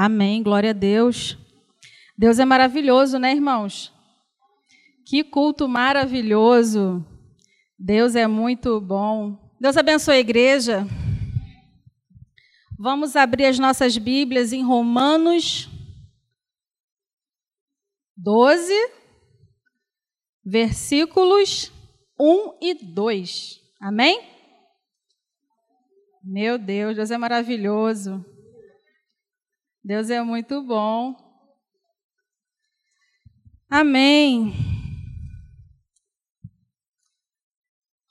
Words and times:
Amém. 0.00 0.44
Glória 0.44 0.70
a 0.70 0.72
Deus. 0.72 1.36
Deus 2.16 2.38
é 2.38 2.44
maravilhoso, 2.44 3.18
né, 3.18 3.32
irmãos? 3.32 3.92
Que 5.04 5.24
culto 5.24 5.66
maravilhoso. 5.66 7.04
Deus 7.76 8.14
é 8.14 8.24
muito 8.24 8.80
bom. 8.80 9.36
Deus 9.60 9.76
abençoe 9.76 10.14
a 10.14 10.20
igreja. 10.20 10.86
Vamos 12.78 13.16
abrir 13.16 13.46
as 13.46 13.58
nossas 13.58 13.98
Bíblias 13.98 14.52
em 14.52 14.62
Romanos 14.62 15.68
12, 18.16 18.72
versículos 20.44 21.72
1 22.20 22.58
e 22.62 22.74
2. 22.74 23.60
Amém? 23.80 24.22
Meu 26.22 26.56
Deus, 26.56 26.94
Deus 26.94 27.10
é 27.10 27.18
maravilhoso. 27.18 28.24
Deus 29.88 30.10
é 30.10 30.22
muito 30.22 30.62
bom. 30.62 31.16
Amém. 33.70 34.52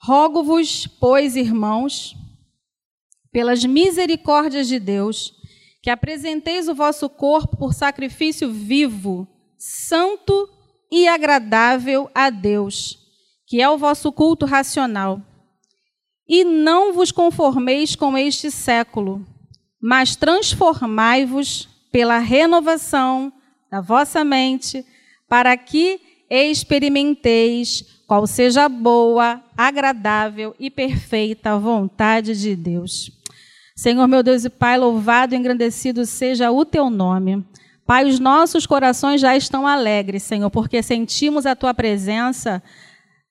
Rogo-vos, 0.02 0.88
pois, 0.88 1.36
irmãos, 1.36 2.16
pelas 3.30 3.64
misericórdias 3.64 4.66
de 4.66 4.80
Deus, 4.80 5.32
que 5.80 5.88
apresenteis 5.88 6.66
o 6.66 6.74
vosso 6.74 7.08
corpo 7.08 7.56
por 7.56 7.72
sacrifício 7.72 8.50
vivo, 8.50 9.28
santo 9.56 10.50
e 10.90 11.06
agradável 11.06 12.10
a 12.12 12.28
Deus, 12.28 12.98
que 13.46 13.62
é 13.62 13.70
o 13.70 13.78
vosso 13.78 14.10
culto 14.10 14.46
racional. 14.46 15.22
E 16.26 16.42
não 16.42 16.92
vos 16.92 17.12
conformeis 17.12 17.94
com 17.94 18.18
este 18.18 18.50
século, 18.50 19.24
mas 19.80 20.16
transformai-vos 20.16 21.68
pela 21.90 22.18
renovação 22.18 23.32
da 23.70 23.80
vossa 23.80 24.24
mente, 24.24 24.84
para 25.28 25.56
que 25.56 26.00
experimenteis 26.30 27.84
qual 28.06 28.26
seja 28.26 28.64
a 28.64 28.68
boa, 28.68 29.42
agradável 29.56 30.54
e 30.58 30.70
perfeita 30.70 31.58
vontade 31.58 32.38
de 32.38 32.56
Deus. 32.56 33.10
Senhor 33.76 34.06
meu 34.08 34.22
Deus 34.22 34.44
e 34.44 34.50
Pai, 34.50 34.76
louvado 34.78 35.34
e 35.34 35.38
engrandecido 35.38 36.04
seja 36.04 36.50
o 36.50 36.64
teu 36.64 36.90
nome. 36.90 37.44
Pai, 37.86 38.04
os 38.04 38.18
nossos 38.18 38.66
corações 38.66 39.20
já 39.20 39.36
estão 39.36 39.66
alegres, 39.66 40.22
Senhor, 40.22 40.50
porque 40.50 40.82
sentimos 40.82 41.46
a 41.46 41.54
tua 41.54 41.72
presença 41.72 42.62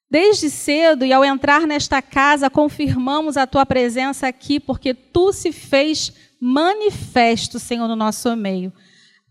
desde 0.10 0.50
cedo 0.50 1.06
e 1.06 1.12
ao 1.12 1.24
entrar 1.24 1.68
nesta 1.68 2.02
casa 2.02 2.50
confirmamos 2.50 3.36
a 3.36 3.46
tua 3.46 3.66
presença 3.66 4.28
aqui, 4.28 4.60
porque 4.60 4.94
tu 4.94 5.34
se 5.34 5.52
fez 5.52 6.14
manifesto, 6.40 7.60
Senhor, 7.60 7.88
no 7.88 7.96
nosso 7.96 8.36
meio. 8.36 8.72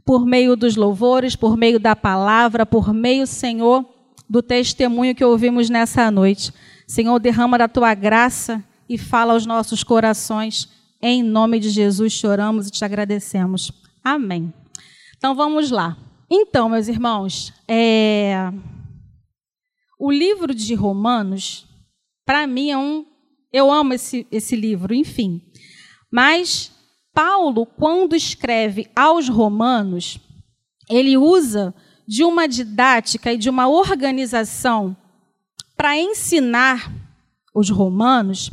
Por 0.05 0.25
meio 0.25 0.57
dos 0.57 0.77
louvores, 0.77 1.35
por 1.35 1.57
meio 1.57 1.81
da 1.81 1.97
palavra, 1.97 2.65
por 2.65 2.93
meio, 2.93 3.27
Senhor, 3.27 3.85
do 4.29 4.43
testemunho 4.43 5.15
que 5.15 5.25
ouvimos 5.25 5.69
nessa 5.69 6.11
noite. 6.11 6.53
Senhor, 6.87 7.19
derrama 7.19 7.59
da 7.59 7.69
tua 7.69 7.95
graça 7.95 8.65
e 8.89 8.97
fala 8.97 9.33
aos 9.33 9.47
nossos 9.47 9.83
corações. 9.83 10.69
Em 11.03 11.23
nome 11.23 11.59
de 11.59 11.71
Jesus 11.71 12.12
choramos 12.12 12.69
e 12.69 12.71
te 12.71 12.84
agradecemos. 12.84 13.73
Amém. 14.03 14.53
Então 15.17 15.34
vamos 15.34 15.71
lá. 15.71 15.97
Então, 16.31 16.69
meus 16.69 16.89
irmãos, 16.89 17.53
é... 17.69 18.53
o 19.99 20.11
livro 20.11 20.55
de 20.55 20.75
Romanos, 20.75 21.67
para 22.25 22.47
mim, 22.47 22.71
é 22.71 22.79
um. 22.79 23.07
Eu 23.53 23.71
amo 23.71 23.95
esse, 23.95 24.27
esse 24.31 24.57
livro, 24.57 24.93
enfim. 24.93 25.41
Mas 26.11 26.73
Paulo, 27.17 27.64
quando 27.64 28.14
escreve 28.14 28.91
aos 28.95 29.27
Romanos, 29.27 30.19
ele 30.91 31.17
usa 31.17 31.75
de 32.06 32.22
uma 32.22 32.47
didática 32.47 33.33
e 33.33 33.39
de 33.39 33.48
uma 33.48 33.69
organização 33.69 34.95
para 35.75 35.97
ensinar 35.97 36.92
os 37.55 37.71
romanos, 37.71 38.50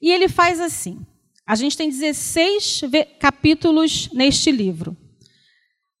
e 0.00 0.10
ele 0.10 0.26
faz 0.26 0.58
assim. 0.58 1.04
A 1.46 1.54
gente 1.54 1.76
tem 1.76 1.90
16 1.90 2.80
capítulos 3.20 4.08
neste 4.14 4.50
livro. 4.50 4.96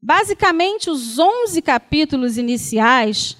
Basicamente, 0.00 0.88
os 0.88 1.18
11 1.18 1.60
capítulos 1.60 2.38
iniciais, 2.38 3.36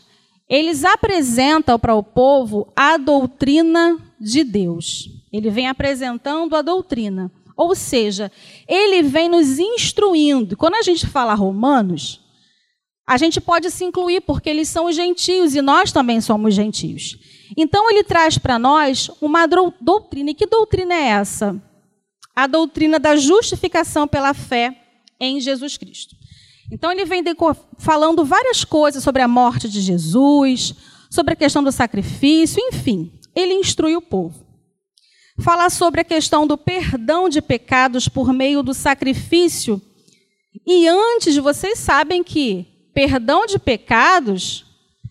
eles 0.46 0.84
apresentam 0.84 1.78
para 1.78 1.94
o 1.94 2.02
povo 2.02 2.70
a 2.76 2.98
doutrina 2.98 3.98
de 4.20 4.44
Deus. 4.44 5.08
Ele 5.32 5.48
vem 5.48 5.68
apresentando 5.68 6.54
a 6.54 6.60
doutrina. 6.60 7.32
Ou 7.58 7.74
seja, 7.74 8.30
ele 8.68 9.02
vem 9.02 9.28
nos 9.28 9.58
instruindo. 9.58 10.56
Quando 10.56 10.76
a 10.76 10.82
gente 10.82 11.08
fala 11.08 11.34
romanos, 11.34 12.20
a 13.04 13.16
gente 13.16 13.40
pode 13.40 13.68
se 13.72 13.84
incluir, 13.84 14.20
porque 14.20 14.48
eles 14.48 14.68
são 14.68 14.86
os 14.86 14.94
gentios 14.94 15.56
e 15.56 15.60
nós 15.60 15.90
também 15.90 16.20
somos 16.20 16.54
gentios. 16.54 17.18
Então, 17.56 17.90
ele 17.90 18.04
traz 18.04 18.38
para 18.38 18.60
nós 18.60 19.10
uma 19.20 19.46
doutrina. 19.46 20.30
E 20.30 20.34
que 20.34 20.46
doutrina 20.46 20.94
é 20.94 21.08
essa? 21.08 21.60
A 22.36 22.46
doutrina 22.46 23.00
da 23.00 23.16
justificação 23.16 24.06
pela 24.06 24.32
fé 24.32 24.80
em 25.18 25.40
Jesus 25.40 25.76
Cristo. 25.76 26.14
Então, 26.70 26.92
ele 26.92 27.04
vem 27.04 27.24
falando 27.76 28.24
várias 28.24 28.62
coisas 28.62 29.02
sobre 29.02 29.20
a 29.20 29.26
morte 29.26 29.68
de 29.68 29.80
Jesus, 29.80 30.76
sobre 31.10 31.32
a 31.32 31.36
questão 31.36 31.64
do 31.64 31.72
sacrifício, 31.72 32.62
enfim, 32.68 33.10
ele 33.34 33.54
instrui 33.54 33.96
o 33.96 34.02
povo 34.02 34.47
fala 35.40 35.70
sobre 35.70 36.00
a 36.00 36.04
questão 36.04 36.46
do 36.46 36.58
perdão 36.58 37.28
de 37.28 37.40
pecados 37.40 38.08
por 38.08 38.32
meio 38.32 38.62
do 38.62 38.74
sacrifício. 38.74 39.80
E 40.66 40.88
antes, 40.88 41.36
vocês 41.36 41.78
sabem 41.78 42.24
que 42.24 42.66
perdão 42.92 43.46
de 43.46 43.58
pecados 43.58 44.66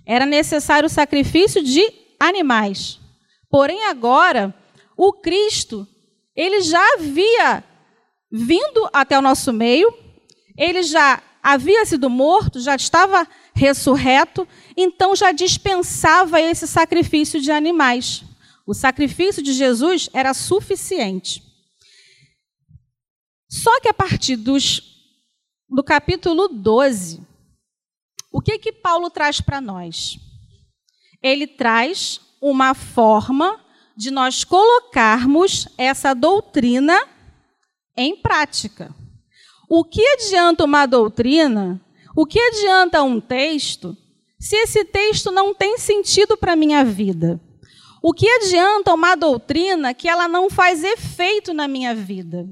era 0.06 0.26
necessário 0.26 0.88
o 0.88 0.90
sacrifício 0.90 1.64
de 1.64 1.82
animais. 2.20 3.00
Porém, 3.50 3.86
agora, 3.86 4.54
o 4.98 5.14
Cristo, 5.14 5.88
ele 6.36 6.62
já 6.62 6.84
havia 6.94 7.64
vindo 8.32 8.90
até 8.92 9.18
o 9.18 9.22
nosso 9.22 9.54
meio, 9.54 9.94
ele 10.58 10.84
já 10.84 11.22
havia 11.42 11.86
sido 11.86 12.10
morto, 12.10 12.60
já 12.60 12.76
estava 12.76 13.26
ressurreto, 13.54 14.46
então 14.76 15.16
já 15.16 15.32
dispensava 15.32 16.42
esse 16.42 16.68
sacrifício 16.68 17.40
de 17.40 17.52
animais. 17.52 18.27
O 18.68 18.74
sacrifício 18.74 19.42
de 19.42 19.54
Jesus 19.54 20.10
era 20.12 20.34
suficiente. 20.34 21.42
Só 23.50 23.80
que 23.80 23.88
a 23.88 23.94
partir 23.94 24.36
dos, 24.36 24.82
do 25.70 25.82
capítulo 25.82 26.50
12, 26.50 27.26
o 28.30 28.42
que 28.42 28.60
que 28.60 28.74
Paulo 28.74 29.10
traz 29.10 29.40
para 29.40 29.62
nós? 29.62 30.20
Ele 31.24 31.48
traz 31.48 32.20
uma 32.42 32.74
forma 32.74 33.58
de 33.96 34.12
nós 34.12 34.44
colocarmos 34.44 35.70
essa 35.78 36.14
doutrina 36.14 37.08
em 37.96 38.18
prática. 38.18 38.94
O 39.70 39.86
que 39.86 40.06
adianta 40.06 40.66
uma 40.66 40.86
doutrina? 40.86 41.82
O 42.14 42.26
que 42.26 42.38
adianta 42.38 43.02
um 43.02 43.22
texto 43.22 43.96
se 44.38 44.58
esse 44.58 44.84
texto 44.84 45.32
não 45.32 45.54
tem 45.54 45.78
sentido 45.78 46.36
para 46.36 46.52
a 46.52 46.58
minha 46.58 46.84
vida? 46.84 47.42
O 48.02 48.14
que 48.14 48.28
adianta 48.28 48.94
uma 48.94 49.16
doutrina 49.16 49.94
que 49.94 50.08
ela 50.08 50.28
não 50.28 50.50
faz 50.50 50.84
efeito 50.84 51.54
na 51.54 51.68
minha 51.68 51.96
vida? 51.96 52.48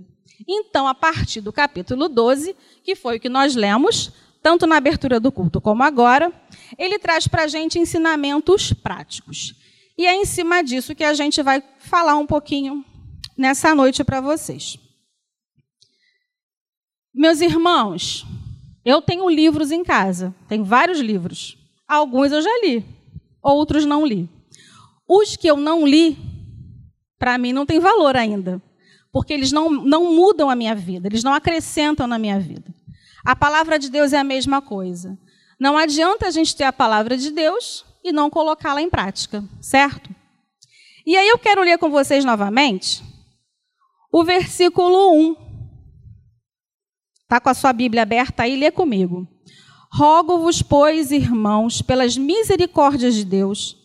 Então, 0.48 0.88
a 0.88 0.94
partir 0.94 1.42
do 1.42 1.54
capítulo 1.54 2.10
12, 2.10 2.56
que 2.84 2.96
foi 2.96 3.18
o 3.18 3.20
que 3.20 3.30
nós 3.30 3.56
lemos, 3.56 4.12
tanto 4.42 4.68
na 4.68 4.78
abertura 4.78 5.20
do 5.20 5.32
culto 5.32 5.62
como 5.62 5.84
agora, 5.84 6.32
ele 6.78 7.00
traz 7.00 7.28
para 7.28 7.44
a 7.44 7.48
gente 7.48 7.80
ensinamentos 7.80 8.74
práticos. 8.74 9.56
E 9.98 10.06
é 10.06 10.14
em 10.14 10.26
cima 10.26 10.62
disso 10.62 10.94
que 10.94 11.04
a 11.04 11.14
gente 11.14 11.42
vai 11.42 11.64
falar 11.80 12.16
um 12.18 12.28
pouquinho 12.28 12.84
nessa 13.38 13.74
noite 13.74 14.04
para 14.04 14.22
vocês. 14.22 14.78
Meus 17.14 17.40
irmãos, 17.40 18.26
eu 18.84 19.02
tenho 19.02 19.30
livros 19.30 19.72
em 19.72 19.84
casa, 19.84 20.36
tenho 20.50 20.66
vários 20.66 21.00
livros. 21.00 21.58
Alguns 21.88 22.32
eu 22.32 22.42
já 22.42 22.62
li, 22.62 22.86
outros 23.42 23.86
não 23.86 24.06
li. 24.06 24.30
Os 25.08 25.36
que 25.36 25.48
eu 25.48 25.58
não 25.58 25.86
li, 25.86 26.18
para 27.18 27.38
mim 27.38 27.54
não 27.54 27.66
tem 27.66 27.80
valor 27.80 28.16
ainda, 28.16 28.62
porque 29.12 29.34
eles 29.34 29.52
não, 29.52 29.70
não 29.70 30.14
mudam 30.14 30.50
a 30.50 30.56
minha 30.56 30.76
vida, 30.76 31.08
eles 31.08 31.24
não 31.24 31.34
acrescentam 31.34 32.08
na 32.08 32.18
minha 32.18 32.40
vida. 32.40 32.74
A 33.24 33.36
palavra 33.36 33.80
de 33.80 33.90
Deus 33.90 34.14
é 34.14 34.18
a 34.18 34.24
mesma 34.24 34.62
coisa. 34.62 35.18
Não 35.60 35.78
adianta 35.78 36.28
a 36.28 36.32
gente 36.32 36.56
ter 36.56 36.66
a 36.66 36.74
palavra 36.74 37.18
de 37.18 37.32
Deus 37.32 37.86
e 38.04 38.12
não 38.12 38.30
colocá-la 38.30 38.82
em 38.82 38.90
prática, 38.90 39.44
certo? 39.62 40.10
E 41.06 41.16
aí 41.16 41.28
eu 41.28 41.38
quero 41.38 41.62
ler 41.62 41.78
com 41.78 41.90
vocês 41.90 42.26
novamente 42.26 43.04
o 44.12 44.24
versículo 44.24 45.14
1. 45.14 45.36
Está 47.24 47.40
com 47.40 47.50
a 47.50 47.54
sua 47.54 47.74
Bíblia 47.74 48.04
aberta 48.04 48.44
aí, 48.44 48.56
lê 48.56 48.72
comigo. 48.72 49.28
Rogo-vos, 49.92 50.62
pois, 50.62 51.12
irmãos, 51.12 51.82
pelas 51.82 52.18
misericórdias 52.18 53.14
de 53.14 53.26
Deus, 53.26 53.78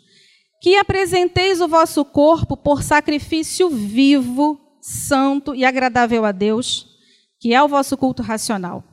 que 0.61 0.77
apresenteis 0.77 1.61
o 1.61 1.67
vosso 1.67 2.05
corpo 2.05 2.57
por 2.57 2.83
sacrifício 2.83 3.71
vivo, 3.71 4.61
santo 4.81 5.55
e 5.55 5.65
agradável 5.65 6.25
a 6.25 6.33
Deus, 6.33 6.87
que 7.41 7.55
é 7.55 7.63
o 7.63 7.69
vosso 7.69 7.97
culto 7.97 8.23
racional. 8.23 8.85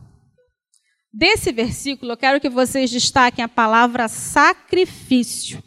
desse 1.14 1.52
versículo, 1.52 2.12
eu 2.12 2.18
quero 2.18 2.40
que 2.40 2.50
vocês 2.50 2.92
destaquem 2.92 3.44
a 3.44 3.50
palavra 3.50 4.08
sacrifício. 4.08 5.64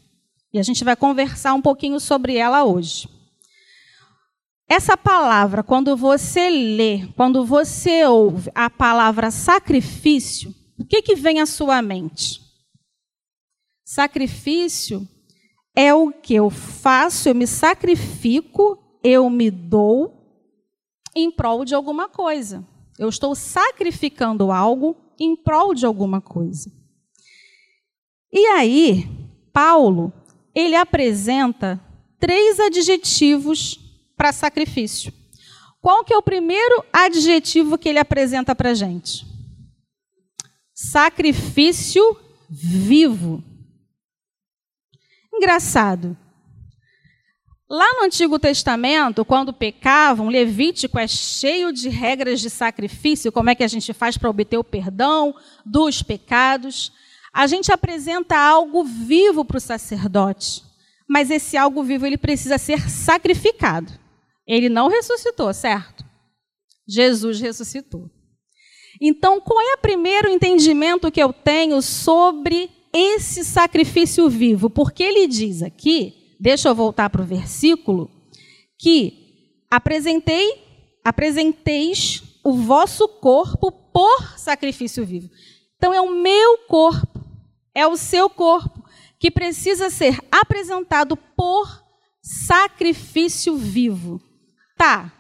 E 0.52 0.58
a 0.58 0.62
gente 0.62 0.84
vai 0.84 0.94
conversar 0.94 1.54
um 1.54 1.62
pouquinho 1.62 1.98
sobre 1.98 2.36
ela 2.36 2.64
hoje. 2.64 3.08
Essa 4.68 4.96
palavra, 4.96 5.64
quando 5.64 5.96
você 5.96 6.48
lê, 6.48 7.08
quando 7.16 7.44
você 7.44 8.04
ouve 8.04 8.50
a 8.54 8.70
palavra 8.70 9.30
sacrifício, 9.30 10.54
o 10.78 10.84
que, 10.84 11.02
que 11.02 11.16
vem 11.16 11.40
à 11.40 11.46
sua 11.46 11.82
mente? 11.82 12.40
Sacrifício 13.84 15.06
é 15.74 15.94
o 15.94 16.10
que 16.10 16.34
eu 16.34 16.50
faço, 16.50 17.28
eu 17.28 17.34
me 17.34 17.46
sacrifico, 17.46 18.78
eu 19.02 19.28
me 19.30 19.50
dou 19.50 20.20
em 21.14 21.30
prol 21.30 21.64
de 21.64 21.74
alguma 21.74 22.08
coisa. 22.08 22.66
Eu 22.98 23.08
estou 23.08 23.34
sacrificando 23.34 24.52
algo 24.52 24.96
em 25.18 25.34
prol 25.36 25.74
de 25.74 25.86
alguma 25.86 26.20
coisa. 26.20 26.70
E 28.32 28.46
aí, 28.46 29.08
Paulo, 29.52 30.12
ele 30.54 30.76
apresenta 30.76 31.80
três 32.18 32.60
adjetivos 32.60 33.78
para 34.16 34.32
sacrifício. 34.32 35.12
Qual 35.80 36.04
que 36.04 36.12
é 36.12 36.16
o 36.16 36.22
primeiro 36.22 36.84
adjetivo 36.92 37.78
que 37.78 37.88
ele 37.88 37.98
apresenta 37.98 38.54
para 38.54 38.74
gente? 38.74 39.26
Sacrifício 40.74 42.02
vivo. 42.48 43.42
Engraçado. 45.40 46.14
Lá 47.66 47.94
no 47.94 48.02
Antigo 48.04 48.38
Testamento, 48.38 49.24
quando 49.24 49.54
pecavam, 49.54 50.28
Levítico 50.28 50.98
é 50.98 51.08
cheio 51.08 51.72
de 51.72 51.88
regras 51.88 52.42
de 52.42 52.50
sacrifício, 52.50 53.32
como 53.32 53.48
é 53.48 53.54
que 53.54 53.64
a 53.64 53.68
gente 53.68 53.94
faz 53.94 54.18
para 54.18 54.28
obter 54.28 54.58
o 54.58 54.64
perdão 54.64 55.34
dos 55.64 56.02
pecados. 56.02 56.92
A 57.32 57.46
gente 57.46 57.72
apresenta 57.72 58.36
algo 58.36 58.84
vivo 58.84 59.42
para 59.42 59.56
o 59.56 59.60
sacerdote, 59.60 60.62
mas 61.08 61.30
esse 61.30 61.56
algo 61.56 61.82
vivo 61.82 62.04
ele 62.04 62.18
precisa 62.18 62.58
ser 62.58 62.90
sacrificado. 62.90 63.90
Ele 64.46 64.68
não 64.68 64.88
ressuscitou, 64.88 65.54
certo? 65.54 66.04
Jesus 66.86 67.40
ressuscitou. 67.40 68.10
Então, 69.00 69.40
qual 69.40 69.58
é 69.58 69.76
o 69.76 69.80
primeiro 69.80 70.28
entendimento 70.28 71.10
que 71.10 71.22
eu 71.22 71.32
tenho 71.32 71.80
sobre 71.80 72.70
esse 72.92 73.44
sacrifício 73.44 74.28
vivo? 74.28 74.68
Porque 74.68 75.02
ele 75.02 75.26
diz 75.26 75.62
aqui 75.62 76.20
deixa 76.40 76.70
eu 76.70 76.74
voltar 76.74 77.10
para 77.10 77.20
o 77.20 77.26
versículo, 77.26 78.10
que 78.78 79.52
apresentei, 79.70 80.64
apresenteis 81.04 82.22
o 82.42 82.54
vosso 82.54 83.06
corpo 83.06 83.70
por 83.70 84.38
sacrifício 84.38 85.04
vivo. 85.04 85.28
Então 85.76 85.92
é 85.92 86.00
o 86.00 86.10
meu 86.10 86.58
corpo, 86.66 87.22
é 87.74 87.86
o 87.86 87.96
seu 87.96 88.30
corpo 88.30 88.82
que 89.18 89.30
precisa 89.30 89.90
ser 89.90 90.18
apresentado 90.32 91.14
por 91.14 91.84
sacrifício 92.22 93.54
vivo. 93.56 94.18
Tá. 94.78 95.12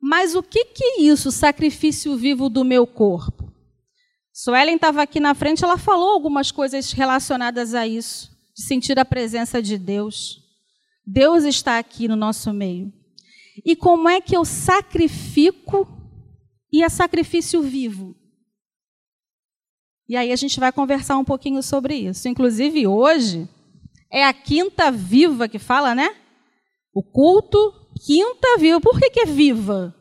Mas 0.00 0.36
o 0.36 0.42
que 0.42 0.66
que 0.66 0.84
é 0.84 1.00
isso, 1.00 1.32
sacrifício 1.32 2.16
vivo 2.16 2.48
do 2.48 2.64
meu 2.64 2.86
corpo? 2.86 3.45
Suelen 4.38 4.74
estava 4.74 5.00
aqui 5.00 5.18
na 5.18 5.34
frente, 5.34 5.64
ela 5.64 5.78
falou 5.78 6.10
algumas 6.10 6.50
coisas 6.50 6.92
relacionadas 6.92 7.72
a 7.72 7.86
isso 7.86 8.30
de 8.54 8.64
sentir 8.64 8.98
a 8.98 9.04
presença 9.04 9.62
de 9.62 9.78
Deus. 9.78 10.42
Deus 11.06 11.44
está 11.44 11.78
aqui 11.78 12.06
no 12.06 12.16
nosso 12.16 12.52
meio. 12.52 12.92
E 13.64 13.74
como 13.74 14.10
é 14.10 14.20
que 14.20 14.36
eu 14.36 14.44
sacrifico 14.44 15.88
e 16.70 16.82
é 16.82 16.88
sacrifício 16.90 17.62
vivo? 17.62 18.14
E 20.06 20.14
aí 20.14 20.30
a 20.30 20.36
gente 20.36 20.60
vai 20.60 20.70
conversar 20.70 21.16
um 21.16 21.24
pouquinho 21.24 21.62
sobre 21.62 21.94
isso. 21.94 22.28
Inclusive 22.28 22.86
hoje 22.86 23.48
é 24.12 24.22
a 24.22 24.34
quinta 24.34 24.90
viva 24.90 25.48
que 25.48 25.58
fala, 25.58 25.94
né? 25.94 26.14
O 26.92 27.02
culto 27.02 27.72
quinta 28.04 28.58
viva. 28.58 28.82
Por 28.82 29.00
que, 29.00 29.08
que 29.08 29.20
é 29.20 29.24
viva? 29.24 29.96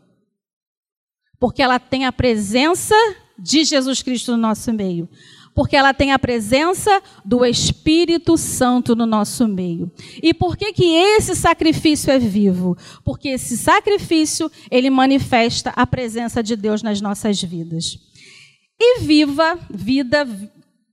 Porque 1.39 1.63
ela 1.63 1.79
tem 1.79 2.03
a 2.05 2.11
presença 2.11 2.95
de 3.37 3.63
Jesus 3.63 4.01
Cristo 4.01 4.31
no 4.31 4.37
nosso 4.37 4.73
meio 4.73 5.07
porque 5.55 5.75
ela 5.77 5.93
tem 5.93 6.11
a 6.11 6.19
presença 6.19 7.01
do 7.23 7.45
Espírito 7.45 8.37
Santo 8.37 8.93
no 8.93 9.05
nosso 9.05 9.47
meio. 9.47 9.89
E 10.21 10.33
por 10.33 10.57
que 10.57 10.73
que 10.73 10.83
esse 10.83 11.33
sacrifício 11.33 12.11
é 12.11 12.19
vivo? 12.19 12.77
Porque 13.05 13.29
esse 13.29 13.57
sacrifício, 13.57 14.51
ele 14.69 14.89
manifesta 14.89 15.69
a 15.69 15.87
presença 15.87 16.43
de 16.43 16.57
Deus 16.57 16.83
nas 16.83 16.99
nossas 16.99 17.41
vidas. 17.41 17.97
E 18.77 18.99
viva, 18.99 19.57
vida, 19.69 20.27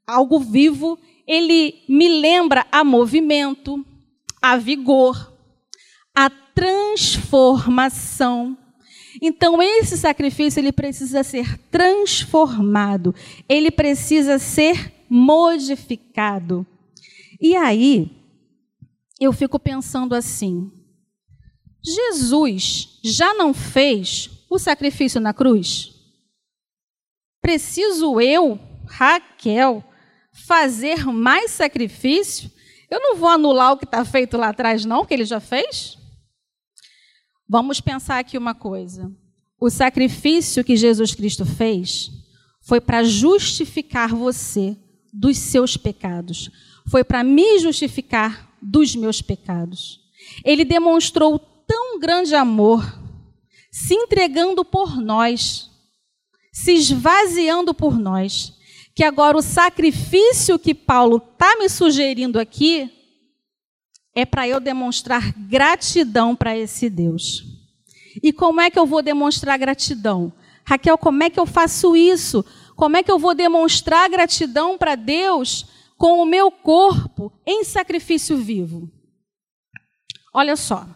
algo 0.07 0.39
vivo, 0.39 0.97
ele 1.27 1.83
me 1.89 2.21
lembra 2.21 2.65
a 2.71 2.85
movimento, 2.85 3.85
a 4.41 4.57
vigor, 4.57 5.33
a 6.15 6.31
transformação 6.31 8.57
então 9.25 9.63
esse 9.63 9.97
sacrifício 9.97 10.59
ele 10.59 10.73
precisa 10.73 11.23
ser 11.23 11.57
transformado, 11.71 13.15
ele 13.49 13.71
precisa 13.71 14.37
ser 14.37 14.93
modificado. 15.09 16.67
E 17.41 17.55
aí 17.55 18.11
eu 19.21 19.33
fico 19.33 19.61
pensando 19.61 20.13
assim: 20.13 20.73
Jesus 21.81 22.99
já 23.05 23.33
não 23.33 23.55
fez 23.55 24.29
o 24.51 24.59
sacrifício 24.59 25.21
na 25.21 25.33
cruz? 25.33 25.95
Preciso 27.41 28.21
eu, 28.21 28.59
Raquel, 28.89 29.85
fazer 30.47 31.07
mais 31.07 31.53
sacrifício? 31.53 32.51
Eu 32.91 33.01
não 33.01 33.17
vou 33.17 33.29
anular 33.29 33.73
o 33.73 33.79
que 33.79 33.85
está 33.85 34.05
feito 34.05 34.37
lá 34.37 34.49
atrás, 34.49 34.85
não, 34.85 35.05
que 35.05 35.15
ele 35.15 35.25
já 35.25 35.39
fez? 35.39 35.97
Vamos 37.53 37.83
pensar 37.83 38.19
aqui 38.19 38.39
uma 38.39 38.55
coisa. 38.55 39.13
O 39.61 39.69
sacrifício 39.69 40.65
que 40.65 40.75
Jesus 40.75 41.15
Cristo 41.15 41.45
fez 41.45 42.11
foi 42.63 42.81
para 42.81 43.05
justificar 43.05 44.15
você 44.15 44.75
dos 45.13 45.37
seus 45.37 45.77
pecados. 45.77 46.51
Foi 46.89 47.05
para 47.05 47.23
me 47.23 47.59
justificar 47.59 48.57
dos 48.63 48.97
meus 48.97 49.21
pecados. 49.21 50.01
Ele 50.43 50.65
demonstrou 50.65 51.39
tão 51.39 52.01
grande 52.01 52.35
amor, 52.35 52.99
se 53.71 53.93
entregando 53.93 54.65
por 54.65 54.97
nós, 54.97 55.71
se 56.51 56.73
esvaziando 56.73 57.75
por 57.75 57.99
nós, 57.99 58.55
que 58.95 59.05
agora 59.05 59.37
o 59.37 59.43
sacrifício 59.43 60.59
que 60.59 60.75
Paulo 60.75 61.19
está 61.19 61.59
me 61.59 61.69
sugerindo 61.69 62.41
aqui 62.41 62.91
é 64.15 64.27
para 64.27 64.47
eu 64.47 64.61
demonstrar 64.61 65.33
gratidão 65.33 66.37
para 66.37 66.57
esse 66.57 66.91
Deus. 66.91 67.45
E 68.23 68.33
como 68.33 68.61
é 68.61 68.71
que 68.71 68.79
eu 68.79 68.87
vou 68.87 69.03
demonstrar 69.03 69.59
gratidão? 69.59 70.33
Raquel, 70.65 70.99
como 70.99 71.23
é 71.23 71.31
que 71.31 71.41
eu 71.41 71.47
faço 71.47 71.97
isso? 71.97 72.45
Como 72.77 72.97
é 72.97 73.03
que 73.03 73.11
eu 73.11 73.19
vou 73.19 73.35
demonstrar 73.35 74.09
gratidão 74.11 74.77
para 74.77 74.95
Deus 74.95 75.67
com 75.97 76.21
o 76.21 76.27
meu 76.27 76.51
corpo 76.51 77.33
em 77.47 77.65
sacrifício 77.65 78.37
vivo? 78.37 78.91
Olha 80.35 80.57
só. 80.57 80.87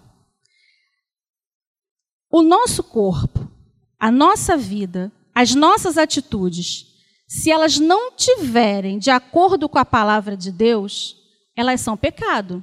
O 2.30 2.42
nosso 2.42 2.82
corpo, 2.82 3.50
a 3.98 4.10
nossa 4.10 4.56
vida, 4.56 5.10
as 5.34 5.54
nossas 5.54 5.96
atitudes, 5.96 6.86
se 7.26 7.50
elas 7.50 7.78
não 7.78 8.12
tiverem 8.12 8.98
de 8.98 9.10
acordo 9.10 9.68
com 9.68 9.78
a 9.78 9.84
palavra 9.84 10.36
de 10.36 10.52
Deus, 10.52 11.16
elas 11.56 11.80
são 11.80 11.96
pecado 11.96 12.62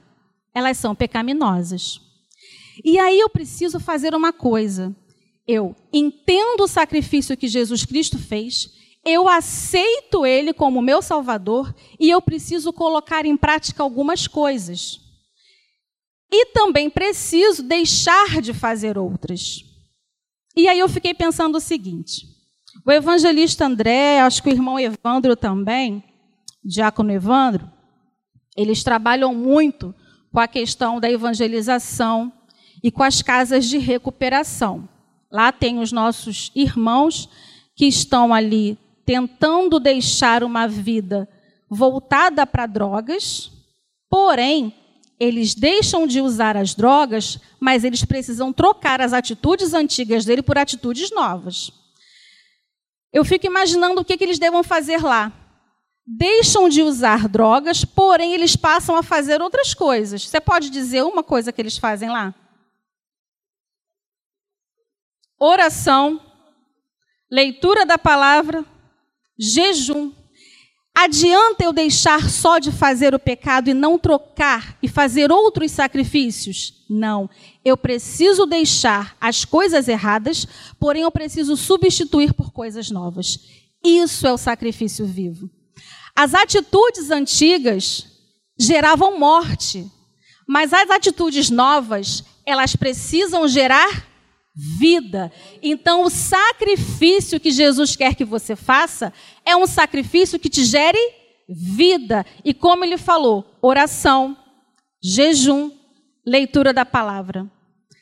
elas 0.54 0.78
são 0.78 0.96
pecaminosas. 0.96 2.00
E 2.84 3.00
aí 3.00 3.20
eu 3.20 3.30
preciso 3.30 3.80
fazer 3.80 4.16
uma 4.16 4.32
coisa. 4.32 4.96
Eu 5.48 5.76
entendo 5.92 6.62
o 6.62 6.68
sacrifício 6.68 7.36
que 7.36 7.48
Jesus 7.48 7.86
Cristo 7.86 8.18
fez, 8.18 8.70
eu 9.06 9.28
aceito 9.28 10.26
ele 10.26 10.54
como 10.54 10.82
meu 10.82 11.02
Salvador 11.02 11.76
e 12.00 12.10
eu 12.10 12.22
preciso 12.22 12.72
colocar 12.72 13.26
em 13.26 13.36
prática 13.36 13.84
algumas 13.84 14.28
coisas. 14.28 15.00
E 16.32 16.48
também 16.48 16.90
preciso 16.90 17.62
deixar 17.62 18.42
de 18.42 18.54
fazer 18.54 18.98
outras. 18.98 19.64
E 20.56 20.68
aí 20.68 20.80
eu 20.80 20.88
fiquei 20.88 21.14
pensando 21.14 21.58
o 21.58 21.62
seguinte: 21.62 22.26
o 22.86 22.92
evangelista 22.92 23.66
André, 23.66 24.22
acho 24.22 24.42
que 24.42 24.50
o 24.50 24.54
irmão 24.54 24.80
Evandro 24.80 25.36
também, 25.36 26.04
diácono 26.64 27.12
Evandro, 27.12 27.70
eles 28.56 28.84
trabalham 28.84 29.36
muito 29.36 29.94
com 30.34 30.40
a 30.40 30.48
questão 30.48 31.00
da 31.00 31.10
evangelização 31.12 32.34
e 32.84 32.92
com 32.92 33.04
as 33.04 33.22
casas 33.22 33.66
de 33.66 33.78
recuperação. 33.78 34.90
Lá 35.32 35.52
tem 35.52 35.78
os 35.78 35.92
nossos 35.92 36.52
irmãos 36.56 37.30
que 37.76 37.86
estão 37.86 38.34
ali 38.34 38.76
tentando 39.06 39.80
deixar 39.80 40.44
uma 40.44 40.68
vida 40.68 41.30
voltada 41.70 42.48
para 42.48 42.66
drogas, 42.66 43.52
porém, 44.10 44.74
eles 45.20 45.54
deixam 45.54 46.08
de 46.08 46.20
usar 46.20 46.58
as 46.58 46.74
drogas, 46.74 47.40
mas 47.60 47.84
eles 47.84 48.04
precisam 48.04 48.52
trocar 48.52 49.02
as 49.02 49.14
atitudes 49.14 49.74
antigas 49.74 50.26
dele 50.26 50.42
por 50.42 50.58
atitudes 50.58 51.12
novas. 51.12 51.72
eu 53.12 53.24
fico 53.24 53.46
imaginando 53.46 54.02
o 54.02 54.06
que, 54.06 54.18
que 54.18 54.24
eles 54.24 54.40
devam 54.40 54.64
fazer 54.64 55.04
lá. 55.04 55.32
Deixam 56.06 56.68
de 56.68 56.82
usar 56.82 57.30
drogas, 57.30 57.86
porém 57.86 58.34
eles 58.34 58.56
passam 58.56 58.96
a 58.96 59.04
fazer 59.04 59.42
outras 59.42 59.74
coisas. 59.74 60.28
Você 60.28 60.42
pode 60.42 60.70
dizer 60.70 61.04
uma 61.04 61.24
coisa 61.24 61.52
que 61.52 61.62
eles 61.62 61.78
fazem 61.78 62.10
lá? 62.10 62.36
Oração, 65.40 66.22
leitura 67.32 67.86
da 67.86 67.98
palavra, 67.98 68.66
jejum. 69.40 70.12
Adianta 70.96 71.64
eu 71.64 71.74
deixar 71.74 72.30
só 72.30 72.60
de 72.60 72.72
fazer 72.72 73.16
o 73.16 73.20
pecado 73.20 73.70
e 73.70 73.74
não 73.74 73.98
trocar 73.98 74.78
e 74.84 74.88
fazer 74.88 75.32
outros 75.32 75.72
sacrifícios? 75.72 76.86
Não. 76.90 77.30
Eu 77.66 77.76
preciso 77.76 78.46
deixar 78.46 79.18
as 79.20 79.44
coisas 79.44 79.88
erradas, 79.88 80.46
porém 80.80 81.02
eu 81.02 81.12
preciso 81.12 81.58
substituir 81.58 82.34
por 82.34 82.52
coisas 82.52 82.92
novas. 82.92 83.40
Isso 83.84 84.28
é 84.28 84.34
o 84.34 84.38
sacrifício 84.38 85.06
vivo. 85.06 85.50
As 86.16 86.34
atitudes 86.34 87.10
antigas 87.10 88.06
geravam 88.58 89.18
morte, 89.18 89.90
mas 90.48 90.74
as 90.74 90.90
atitudes 90.90 91.50
novas, 91.50 92.24
elas 92.46 92.76
precisam 92.76 93.48
gerar 93.48 94.08
vida. 94.56 95.32
Então, 95.62 96.04
o 96.04 96.10
sacrifício 96.10 97.40
que 97.40 97.52
Jesus 97.52 97.96
quer 97.96 98.16
que 98.16 98.26
você 98.26 98.56
faça 98.56 99.12
é 99.46 99.56
um 99.56 99.66
sacrifício 99.66 100.40
que 100.40 100.50
te 100.50 100.64
gere 100.64 101.00
vida. 101.50 102.26
E 102.46 102.54
como 102.54 102.84
ele 102.84 102.98
falou, 102.98 103.58
oração, 103.62 104.38
jejum, 105.02 105.72
leitura 106.26 106.72
da 106.72 106.86
palavra. 106.86 107.50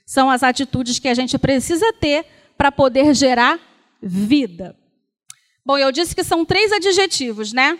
São 0.05 0.29
as 0.29 0.43
atitudes 0.43 0.99
que 0.99 1.07
a 1.07 1.13
gente 1.13 1.37
precisa 1.37 1.93
ter 1.93 2.25
para 2.57 2.71
poder 2.71 3.13
gerar 3.15 3.59
vida. 4.01 4.75
Bom, 5.65 5.77
eu 5.77 5.91
disse 5.91 6.15
que 6.15 6.23
são 6.23 6.43
três 6.43 6.71
adjetivos, 6.71 7.53
né? 7.53 7.79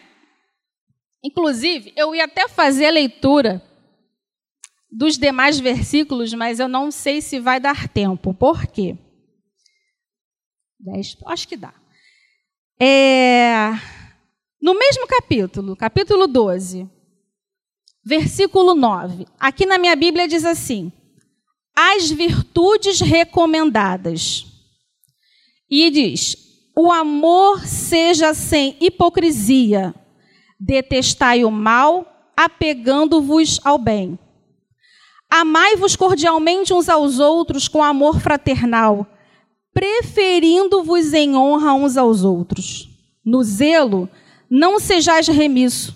Inclusive, 1.23 1.93
eu 1.95 2.13
ia 2.15 2.25
até 2.25 2.47
fazer 2.47 2.87
a 2.87 2.91
leitura 2.91 3.61
dos 4.91 5.17
demais 5.17 5.59
versículos, 5.59 6.33
mas 6.33 6.59
eu 6.59 6.67
não 6.67 6.91
sei 6.91 7.21
se 7.21 7.39
vai 7.39 7.59
dar 7.59 7.87
tempo. 7.87 8.33
Por 8.33 8.67
quê? 8.67 8.97
Dez, 10.79 11.15
acho 11.25 11.47
que 11.47 11.55
dá. 11.55 11.73
É, 12.79 13.69
no 14.61 14.73
mesmo 14.73 15.07
capítulo, 15.07 15.75
capítulo 15.75 16.27
12, 16.27 16.89
versículo 18.03 18.73
9. 18.73 19.27
Aqui 19.39 19.65
na 19.65 19.77
minha 19.77 19.95
Bíblia 19.95 20.27
diz 20.27 20.43
assim: 20.43 20.91
As 21.75 22.09
virtudes 22.09 22.99
recomendadas. 22.99 24.45
E 25.69 25.89
diz: 25.89 26.50
O 26.75 26.91
amor 26.91 27.65
seja 27.65 28.33
sem 28.33 28.77
hipocrisia, 28.79 29.93
detestai 30.59 31.43
o 31.43 31.51
mal, 31.51 32.31
apegando-vos 32.35 33.59
ao 33.63 33.77
bem. 33.77 34.17
Amai-vos 35.29 35.95
cordialmente 35.95 36.73
uns 36.73 36.89
aos 36.89 37.19
outros 37.19 37.67
com 37.67 37.83
amor 37.83 38.19
fraternal, 38.19 39.05
preferindo-vos 39.73 41.13
em 41.13 41.35
honra 41.35 41.73
uns 41.73 41.97
aos 41.97 42.23
outros. 42.23 42.89
No 43.23 43.43
zelo, 43.43 44.09
não 44.49 44.79
sejais 44.79 45.27
remisso, 45.27 45.95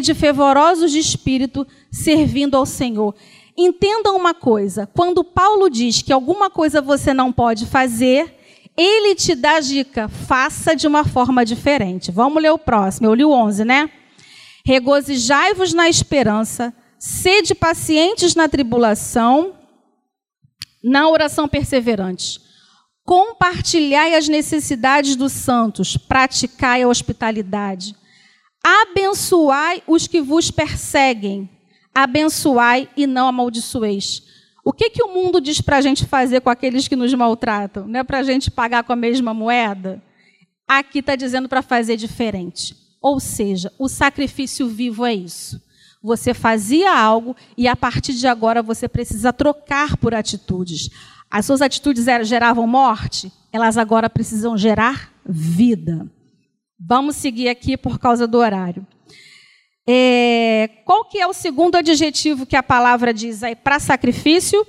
de 0.00 0.14
fervorosos 0.14 0.90
de 0.90 0.98
espírito, 0.98 1.66
servindo 1.90 2.56
ao 2.56 2.64
Senhor. 2.64 3.14
Entendam 3.56 4.16
uma 4.16 4.32
coisa: 4.32 4.86
quando 4.86 5.22
Paulo 5.22 5.68
diz 5.68 6.00
que 6.02 6.12
alguma 6.12 6.48
coisa 6.48 6.80
você 6.80 7.12
não 7.12 7.32
pode 7.32 7.66
fazer, 7.66 8.37
ele 8.78 9.16
te 9.16 9.34
dá 9.34 9.58
dica, 9.58 10.08
faça 10.08 10.76
de 10.76 10.86
uma 10.86 11.04
forma 11.04 11.44
diferente. 11.44 12.12
Vamos 12.12 12.40
ler 12.40 12.52
o 12.52 12.58
próximo, 12.58 13.08
eu 13.08 13.14
li 13.14 13.24
o 13.24 13.32
11, 13.32 13.64
né? 13.64 13.90
Regozijai-vos 14.64 15.72
na 15.74 15.88
esperança, 15.88 16.72
sede 16.96 17.56
pacientes 17.56 18.36
na 18.36 18.48
tribulação, 18.48 19.56
na 20.82 21.08
oração 21.08 21.48
perseverante. 21.48 22.40
Compartilhai 23.04 24.14
as 24.14 24.28
necessidades 24.28 25.16
dos 25.16 25.32
santos, 25.32 25.96
praticai 25.96 26.82
a 26.82 26.88
hospitalidade. 26.88 27.96
Abençoai 28.62 29.82
os 29.88 30.06
que 30.06 30.20
vos 30.20 30.52
perseguem, 30.52 31.50
abençoai 31.92 32.88
e 32.96 33.06
não 33.06 33.26
amaldiçoeis. 33.26 34.22
O 34.68 34.72
que, 34.74 34.90
que 34.90 35.02
o 35.02 35.14
mundo 35.14 35.40
diz 35.40 35.62
para 35.62 35.78
a 35.78 35.80
gente 35.80 36.04
fazer 36.04 36.42
com 36.42 36.50
aqueles 36.50 36.86
que 36.86 36.94
nos 36.94 37.14
maltratam? 37.14 37.88
Não 37.88 38.00
é 38.00 38.04
para 38.04 38.18
a 38.18 38.22
gente 38.22 38.50
pagar 38.50 38.84
com 38.84 38.92
a 38.92 38.96
mesma 38.96 39.32
moeda? 39.32 40.02
Aqui 40.68 40.98
está 40.98 41.16
dizendo 41.16 41.48
para 41.48 41.62
fazer 41.62 41.96
diferente. 41.96 42.76
Ou 43.00 43.18
seja, 43.18 43.72
o 43.78 43.88
sacrifício 43.88 44.68
vivo 44.68 45.06
é 45.06 45.14
isso. 45.14 45.58
Você 46.02 46.34
fazia 46.34 46.94
algo 46.94 47.34
e 47.56 47.66
a 47.66 47.74
partir 47.74 48.12
de 48.12 48.26
agora 48.26 48.62
você 48.62 48.86
precisa 48.86 49.32
trocar 49.32 49.96
por 49.96 50.14
atitudes. 50.14 50.90
As 51.30 51.46
suas 51.46 51.62
atitudes 51.62 52.04
geravam 52.24 52.66
morte, 52.66 53.32
elas 53.50 53.78
agora 53.78 54.10
precisam 54.10 54.54
gerar 54.54 55.14
vida. 55.26 56.06
Vamos 56.78 57.16
seguir 57.16 57.48
aqui 57.48 57.74
por 57.74 57.98
causa 57.98 58.26
do 58.26 58.36
horário. 58.36 58.86
É, 59.88 60.68
qual 60.84 61.04
que 61.04 61.18
é 61.18 61.26
o 61.26 61.32
segundo 61.32 61.76
adjetivo 61.76 62.44
que 62.44 62.56
a 62.56 62.62
palavra 62.62 63.14
diz 63.14 63.42
aí 63.42 63.56
para 63.56 63.80
sacrifício? 63.80 64.66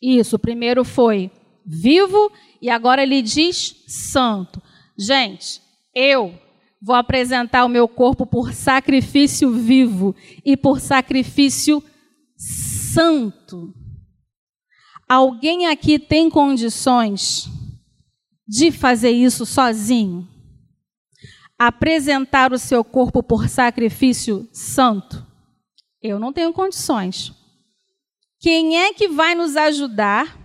Isso, 0.00 0.36
o 0.36 0.38
primeiro 0.38 0.84
foi 0.84 1.30
vivo 1.66 2.30
e 2.62 2.70
agora 2.70 3.02
ele 3.02 3.20
diz 3.20 3.84
santo. 3.88 4.62
Gente, 4.96 5.60
eu 5.94 6.34
Vou 6.86 6.94
apresentar 6.94 7.64
o 7.64 7.68
meu 7.68 7.88
corpo 7.88 8.26
por 8.26 8.52
sacrifício 8.52 9.50
vivo 9.50 10.14
e 10.44 10.56
por 10.56 10.78
sacrifício 10.78 11.82
santo. 12.36 13.74
Alguém 15.08 15.66
aqui 15.66 15.98
tem 15.98 16.28
condições 16.28 17.48
de 18.46 18.70
fazer 18.70 19.10
isso 19.10 19.46
sozinho? 19.46 20.28
Apresentar 21.58 22.52
o 22.52 22.58
seu 22.58 22.84
corpo 22.84 23.22
por 23.22 23.48
sacrifício 23.48 24.48
santo? 24.52 25.24
Eu 26.02 26.18
não 26.18 26.32
tenho 26.32 26.52
condições. 26.52 27.32
Quem 28.38 28.78
é 28.78 28.92
que 28.92 29.08
vai 29.08 29.34
nos 29.34 29.56
ajudar 29.56 30.38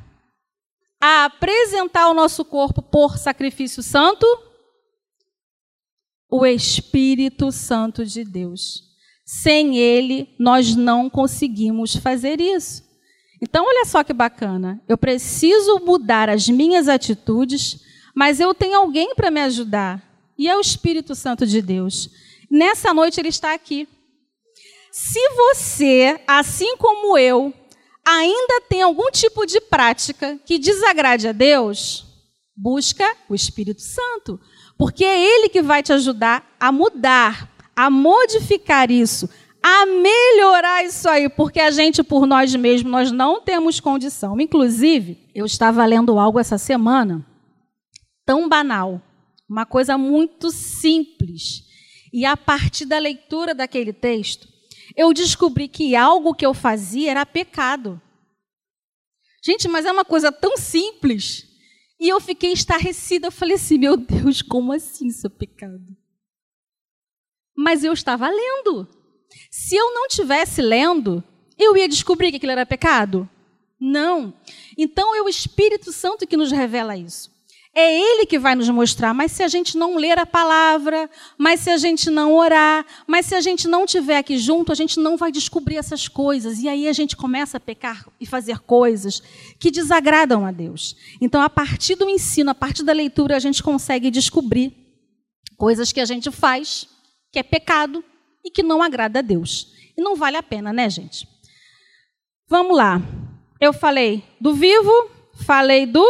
a 1.01 1.25
apresentar 1.25 2.09
o 2.09 2.13
nosso 2.13 2.45
corpo 2.45 2.81
por 2.81 3.17
sacrifício 3.17 3.83
santo? 3.83 4.25
o 6.31 6.45
Espírito 6.45 7.51
Santo 7.51 8.05
de 8.05 8.23
Deus. 8.23 8.83
Sem 9.25 9.77
ele, 9.77 10.33
nós 10.39 10.75
não 10.75 11.09
conseguimos 11.09 11.95
fazer 11.97 12.39
isso. 12.39 12.83
Então, 13.41 13.65
olha 13.65 13.85
só 13.85 14.03
que 14.03 14.13
bacana. 14.13 14.81
Eu 14.87 14.97
preciso 14.97 15.79
mudar 15.79 16.29
as 16.29 16.47
minhas 16.47 16.87
atitudes, 16.87 17.81
mas 18.15 18.39
eu 18.39 18.53
tenho 18.53 18.77
alguém 18.77 19.13
para 19.13 19.29
me 19.29 19.41
ajudar. 19.41 20.01
E 20.41 20.47
é 20.47 20.57
o 20.57 20.59
Espírito 20.59 21.13
Santo 21.13 21.45
de 21.45 21.61
Deus. 21.61 22.09
Nessa 22.49 22.91
noite 22.95 23.21
ele 23.21 23.27
está 23.27 23.53
aqui. 23.53 23.87
Se 24.91 25.19
você, 25.35 26.19
assim 26.25 26.75
como 26.77 27.15
eu, 27.15 27.53
ainda 28.03 28.59
tem 28.67 28.81
algum 28.81 29.11
tipo 29.11 29.45
de 29.45 29.61
prática 29.61 30.39
que 30.43 30.57
desagrade 30.57 31.27
a 31.27 31.31
Deus, 31.31 32.07
busca 32.57 33.15
o 33.29 33.35
Espírito 33.35 33.83
Santo. 33.83 34.39
Porque 34.79 35.05
é 35.05 35.21
Ele 35.21 35.47
que 35.47 35.61
vai 35.61 35.83
te 35.83 35.93
ajudar 35.93 36.43
a 36.59 36.71
mudar, 36.71 37.47
a 37.75 37.91
modificar 37.91 38.89
isso, 38.89 39.29
a 39.61 39.85
melhorar 39.85 40.83
isso 40.83 41.07
aí, 41.07 41.29
porque 41.29 41.59
a 41.59 41.69
gente 41.69 42.01
por 42.01 42.25
nós 42.25 42.55
mesmos 42.55 42.91
nós 42.91 43.11
não 43.11 43.39
temos 43.41 43.79
condição. 43.79 44.41
Inclusive, 44.41 45.19
eu 45.35 45.45
estava 45.45 45.85
lendo 45.85 46.17
algo 46.17 46.39
essa 46.39 46.57
semana 46.57 47.23
tão 48.25 48.49
banal, 48.49 48.99
uma 49.51 49.65
coisa 49.65 49.97
muito 49.97 50.49
simples. 50.49 51.65
E 52.13 52.25
a 52.25 52.37
partir 52.37 52.85
da 52.85 52.97
leitura 52.97 53.53
daquele 53.53 53.91
texto, 53.91 54.47
eu 54.95 55.13
descobri 55.13 55.67
que 55.67 55.93
algo 55.93 56.33
que 56.33 56.45
eu 56.45 56.53
fazia 56.53 57.11
era 57.11 57.25
pecado. 57.25 58.01
Gente, 59.43 59.67
mas 59.67 59.85
é 59.85 59.91
uma 59.91 60.05
coisa 60.05 60.31
tão 60.31 60.55
simples. 60.55 61.45
E 61.99 62.07
eu 62.07 62.21
fiquei 62.21 62.53
estarrecida. 62.53 63.27
Eu 63.27 63.31
falei 63.31 63.55
assim: 63.55 63.77
meu 63.77 63.97
Deus, 63.97 64.41
como 64.41 64.71
assim 64.71 65.07
isso 65.07 65.27
é 65.27 65.29
pecado? 65.29 65.97
Mas 67.55 67.83
eu 67.83 67.91
estava 67.91 68.29
lendo. 68.29 68.87
Se 69.49 69.75
eu 69.75 69.93
não 69.93 70.07
tivesse 70.07 70.61
lendo, 70.61 71.21
eu 71.57 71.75
ia 71.75 71.89
descobrir 71.89 72.31
que 72.31 72.37
aquilo 72.37 72.53
era 72.53 72.65
pecado? 72.65 73.29
Não. 73.79 74.33
Então 74.77 75.13
é 75.13 75.21
o 75.21 75.29
Espírito 75.29 75.91
Santo 75.91 76.25
que 76.25 76.37
nos 76.37 76.51
revela 76.51 76.95
isso. 76.95 77.30
É 77.73 77.99
Ele 77.99 78.25
que 78.25 78.37
vai 78.37 78.53
nos 78.53 78.69
mostrar. 78.69 79.13
Mas 79.13 79.31
se 79.31 79.43
a 79.43 79.47
gente 79.47 79.77
não 79.77 79.95
ler 79.95 80.19
a 80.19 80.25
palavra, 80.25 81.09
mas 81.37 81.61
se 81.61 81.69
a 81.69 81.77
gente 81.77 82.09
não 82.09 82.35
orar, 82.35 82.85
mas 83.07 83.25
se 83.25 83.35
a 83.35 83.39
gente 83.39 83.67
não 83.67 83.85
estiver 83.85 84.17
aqui 84.17 84.37
junto, 84.37 84.71
a 84.71 84.75
gente 84.75 84.99
não 84.99 85.15
vai 85.15 85.31
descobrir 85.31 85.77
essas 85.77 86.07
coisas. 86.07 86.59
E 86.59 86.67
aí 86.67 86.87
a 86.87 86.93
gente 86.93 87.15
começa 87.15 87.57
a 87.57 87.59
pecar 87.59 88.05
e 88.19 88.25
fazer 88.25 88.59
coisas 88.59 89.21
que 89.57 89.71
desagradam 89.71 90.45
a 90.45 90.51
Deus. 90.51 90.97
Então, 91.21 91.41
a 91.41 91.49
partir 91.49 91.95
do 91.95 92.09
ensino, 92.09 92.51
a 92.51 92.55
partir 92.55 92.83
da 92.83 92.91
leitura, 92.91 93.37
a 93.37 93.39
gente 93.39 93.63
consegue 93.63 94.11
descobrir 94.11 94.75
coisas 95.55 95.93
que 95.93 96.01
a 96.01 96.05
gente 96.05 96.29
faz, 96.29 96.87
que 97.31 97.39
é 97.39 97.43
pecado 97.43 98.03
e 98.43 98.51
que 98.51 98.63
não 98.63 98.81
agrada 98.81 99.19
a 99.19 99.21
Deus. 99.21 99.67
E 99.97 100.01
não 100.01 100.15
vale 100.15 100.35
a 100.35 100.43
pena, 100.43 100.73
né, 100.73 100.89
gente? 100.89 101.25
Vamos 102.49 102.75
lá. 102.75 103.01
Eu 103.61 103.71
falei 103.71 104.25
do 104.41 104.53
vivo, 104.53 104.91
falei 105.45 105.85
do 105.85 106.03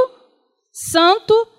santo 0.72 1.51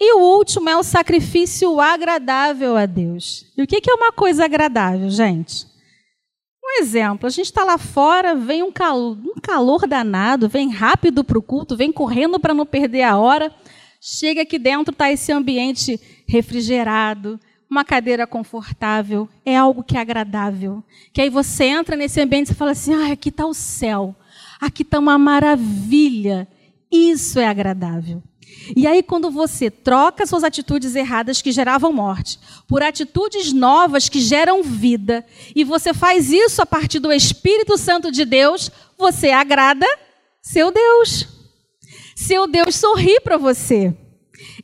e 0.00 0.14
o 0.14 0.20
último 0.20 0.68
é 0.68 0.76
o 0.76 0.82
sacrifício 0.82 1.80
agradável 1.80 2.76
a 2.76 2.86
Deus. 2.86 3.46
E 3.56 3.62
o 3.62 3.66
que 3.66 3.90
é 3.90 3.94
uma 3.94 4.12
coisa 4.12 4.44
agradável, 4.44 5.10
gente? 5.10 5.66
Um 6.62 6.80
exemplo, 6.80 7.26
a 7.26 7.30
gente 7.30 7.46
está 7.46 7.64
lá 7.64 7.78
fora, 7.78 8.34
vem 8.34 8.62
um 8.62 8.70
calor, 8.70 9.16
um 9.16 9.40
calor 9.40 9.86
danado, 9.86 10.48
vem 10.48 10.70
rápido 10.70 11.24
para 11.24 11.38
o 11.38 11.42
culto, 11.42 11.76
vem 11.76 11.90
correndo 11.90 12.38
para 12.38 12.54
não 12.54 12.66
perder 12.66 13.02
a 13.02 13.16
hora. 13.16 13.52
Chega 14.00 14.42
aqui 14.42 14.58
dentro, 14.58 14.92
está 14.92 15.10
esse 15.10 15.32
ambiente 15.32 15.98
refrigerado, 16.28 17.40
uma 17.68 17.84
cadeira 17.84 18.26
confortável, 18.26 19.28
é 19.44 19.56
algo 19.56 19.82
que 19.82 19.96
é 19.96 20.00
agradável. 20.00 20.84
Que 21.12 21.22
aí 21.22 21.30
você 21.30 21.64
entra 21.64 21.96
nesse 21.96 22.20
ambiente 22.20 22.52
e 22.52 22.54
fala 22.54 22.70
assim: 22.70 22.94
ah, 22.94 23.12
aqui 23.12 23.30
está 23.30 23.46
o 23.46 23.54
céu, 23.54 24.14
aqui 24.60 24.82
está 24.82 24.98
uma 24.98 25.18
maravilha. 25.18 26.46
Isso 26.90 27.40
é 27.40 27.48
agradável. 27.48 28.22
E 28.76 28.86
aí, 28.86 29.02
quando 29.02 29.30
você 29.30 29.70
troca 29.70 30.26
suas 30.26 30.44
atitudes 30.44 30.94
erradas 30.94 31.40
que 31.40 31.52
geravam 31.52 31.92
morte 31.92 32.38
por 32.66 32.82
atitudes 32.82 33.52
novas 33.52 34.08
que 34.08 34.20
geram 34.20 34.62
vida, 34.62 35.24
e 35.54 35.64
você 35.64 35.94
faz 35.94 36.30
isso 36.30 36.60
a 36.60 36.66
partir 36.66 36.98
do 36.98 37.12
Espírito 37.12 37.78
Santo 37.78 38.10
de 38.10 38.24
Deus, 38.24 38.70
você 38.96 39.30
agrada 39.30 39.86
seu 40.42 40.70
Deus. 40.70 41.26
Seu 42.14 42.46
Deus 42.46 42.74
sorri 42.74 43.20
para 43.20 43.36
você. 43.36 43.94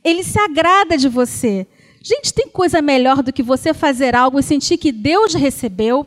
Ele 0.03 0.23
se 0.23 0.39
agrada 0.39 0.97
de 0.97 1.07
você. 1.07 1.67
Gente, 2.01 2.33
tem 2.33 2.47
coisa 2.47 2.81
melhor 2.81 3.23
do 3.23 3.33
que 3.33 3.41
você 3.41 3.73
fazer 3.73 4.15
algo 4.15 4.39
e 4.39 4.43
sentir 4.43 4.77
que 4.77 4.91
Deus 4.91 5.33
recebeu, 5.33 6.05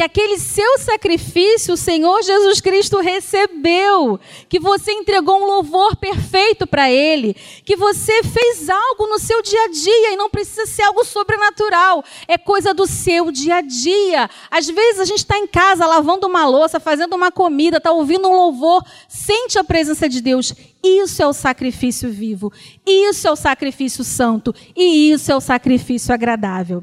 que 0.00 0.04
aquele 0.04 0.38
seu 0.38 0.78
sacrifício 0.78 1.74
o 1.74 1.76
Senhor 1.76 2.22
Jesus 2.22 2.58
Cristo 2.58 3.00
recebeu, 3.00 4.18
que 4.48 4.58
você 4.58 4.92
entregou 4.92 5.42
um 5.42 5.44
louvor 5.44 5.94
perfeito 5.94 6.66
para 6.66 6.90
Ele, 6.90 7.36
que 7.66 7.76
você 7.76 8.22
fez 8.22 8.70
algo 8.70 9.06
no 9.08 9.18
seu 9.18 9.42
dia 9.42 9.62
a 9.64 9.68
dia 9.68 10.12
e 10.14 10.16
não 10.16 10.30
precisa 10.30 10.64
ser 10.64 10.84
algo 10.84 11.04
sobrenatural, 11.04 12.02
é 12.26 12.38
coisa 12.38 12.72
do 12.72 12.86
seu 12.86 13.30
dia 13.30 13.56
a 13.56 13.60
dia. 13.60 14.30
Às 14.50 14.68
vezes 14.68 15.00
a 15.00 15.04
gente 15.04 15.18
está 15.18 15.36
em 15.36 15.46
casa 15.46 15.84
lavando 15.84 16.26
uma 16.26 16.46
louça, 16.46 16.80
fazendo 16.80 17.14
uma 17.14 17.30
comida, 17.30 17.76
está 17.76 17.92
ouvindo 17.92 18.26
um 18.26 18.34
louvor, 18.34 18.82
sente 19.06 19.58
a 19.58 19.64
presença 19.64 20.08
de 20.08 20.22
Deus. 20.22 20.54
Isso 20.82 21.22
é 21.22 21.26
o 21.26 21.34
sacrifício 21.34 22.10
vivo, 22.10 22.50
isso 22.86 23.28
é 23.28 23.30
o 23.30 23.36
sacrifício 23.36 24.02
santo 24.02 24.54
e 24.74 25.12
isso 25.12 25.30
é 25.30 25.36
o 25.36 25.42
sacrifício 25.42 26.14
agradável. 26.14 26.82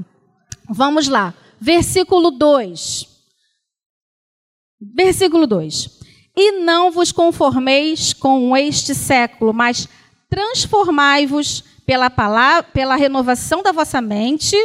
Vamos 0.70 1.08
lá 1.08 1.34
versículo 1.60 2.32
2. 2.32 3.06
Versículo 4.80 5.48
2. 5.48 5.98
E 6.36 6.52
não 6.60 6.92
vos 6.92 7.12
conformeis 7.12 8.14
com 8.14 8.56
este 8.56 8.94
século, 8.94 9.54
mas 9.54 9.90
transformai-vos 10.30 11.64
pela, 11.86 12.10
palavra, 12.10 12.64
pela 12.64 12.96
renovação 12.96 13.64
da 13.64 13.72
vossa 13.72 14.02
mente, 14.02 14.56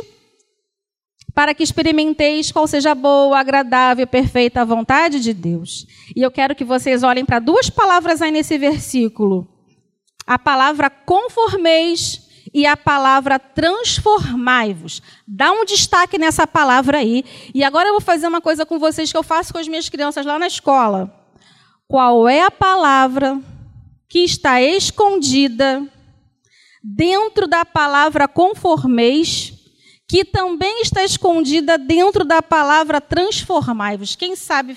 para 1.35 1.55
que 1.55 1.63
experimenteis 1.63 2.53
qual 2.53 2.67
seja 2.67 2.91
a 2.91 2.95
boa, 2.95 3.39
agradável 3.39 4.03
e 4.03 4.07
perfeita 4.07 4.61
a 4.61 4.67
vontade 4.67 5.21
de 5.21 5.33
Deus. 5.33 5.87
E 6.15 6.21
eu 6.21 6.31
quero 6.31 6.55
que 6.55 6.65
vocês 6.65 7.03
olhem 7.03 7.25
para 7.25 7.39
duas 7.39 7.71
palavras 7.71 8.21
aí 8.21 8.31
nesse 8.31 8.59
versículo. 8.59 9.49
A 10.27 10.39
palavra 10.39 10.91
conformeis 10.91 12.22
e 12.55 12.67
a 12.67 12.77
palavra 12.77 13.39
transformai-vos. 13.39 15.01
Dá 15.27 15.51
um 15.53 15.65
destaque 15.65 16.19
nessa 16.19 16.47
palavra 16.47 16.99
aí. 16.99 17.25
E 17.55 17.65
agora 17.65 17.89
eu 17.89 17.93
vou 17.93 18.01
fazer 18.01 18.27
uma 18.27 18.41
coisa 18.41 18.67
com 18.67 18.79
vocês 18.79 19.11
que 19.11 19.17
eu 19.17 19.23
faço 19.23 19.53
com 19.53 19.59
as 19.59 19.69
minhas 19.69 19.89
crianças 19.89 20.27
lá 20.27 20.39
na 20.39 20.47
escola. 20.47 21.13
Qual 21.89 22.29
é 22.29 22.43
a 22.43 22.51
palavra 22.51 23.41
que 24.09 24.21
está 24.21 24.61
escondida 24.61 25.87
dentro 26.83 27.47
da 27.47 27.65
palavra 27.65 28.29
conformeis, 28.29 29.55
que 30.09 30.25
também 30.25 30.83
está 30.83 31.03
escondida 31.03 31.79
dentro 31.79 32.25
da 32.25 32.43
palavra 32.43 33.01
transformai-vos? 33.01 34.15
Quem 34.15 34.37
sabe 34.37 34.77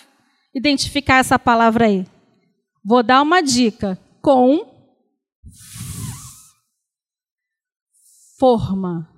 identificar 0.53 1.17
essa 1.17 1.37
palavra 1.37 1.87
aí? 1.87 2.05
Vou 2.83 3.03
dar 3.03 3.21
uma 3.21 3.41
dica. 3.41 3.99
Com 4.21 4.74
forma. 8.45 9.09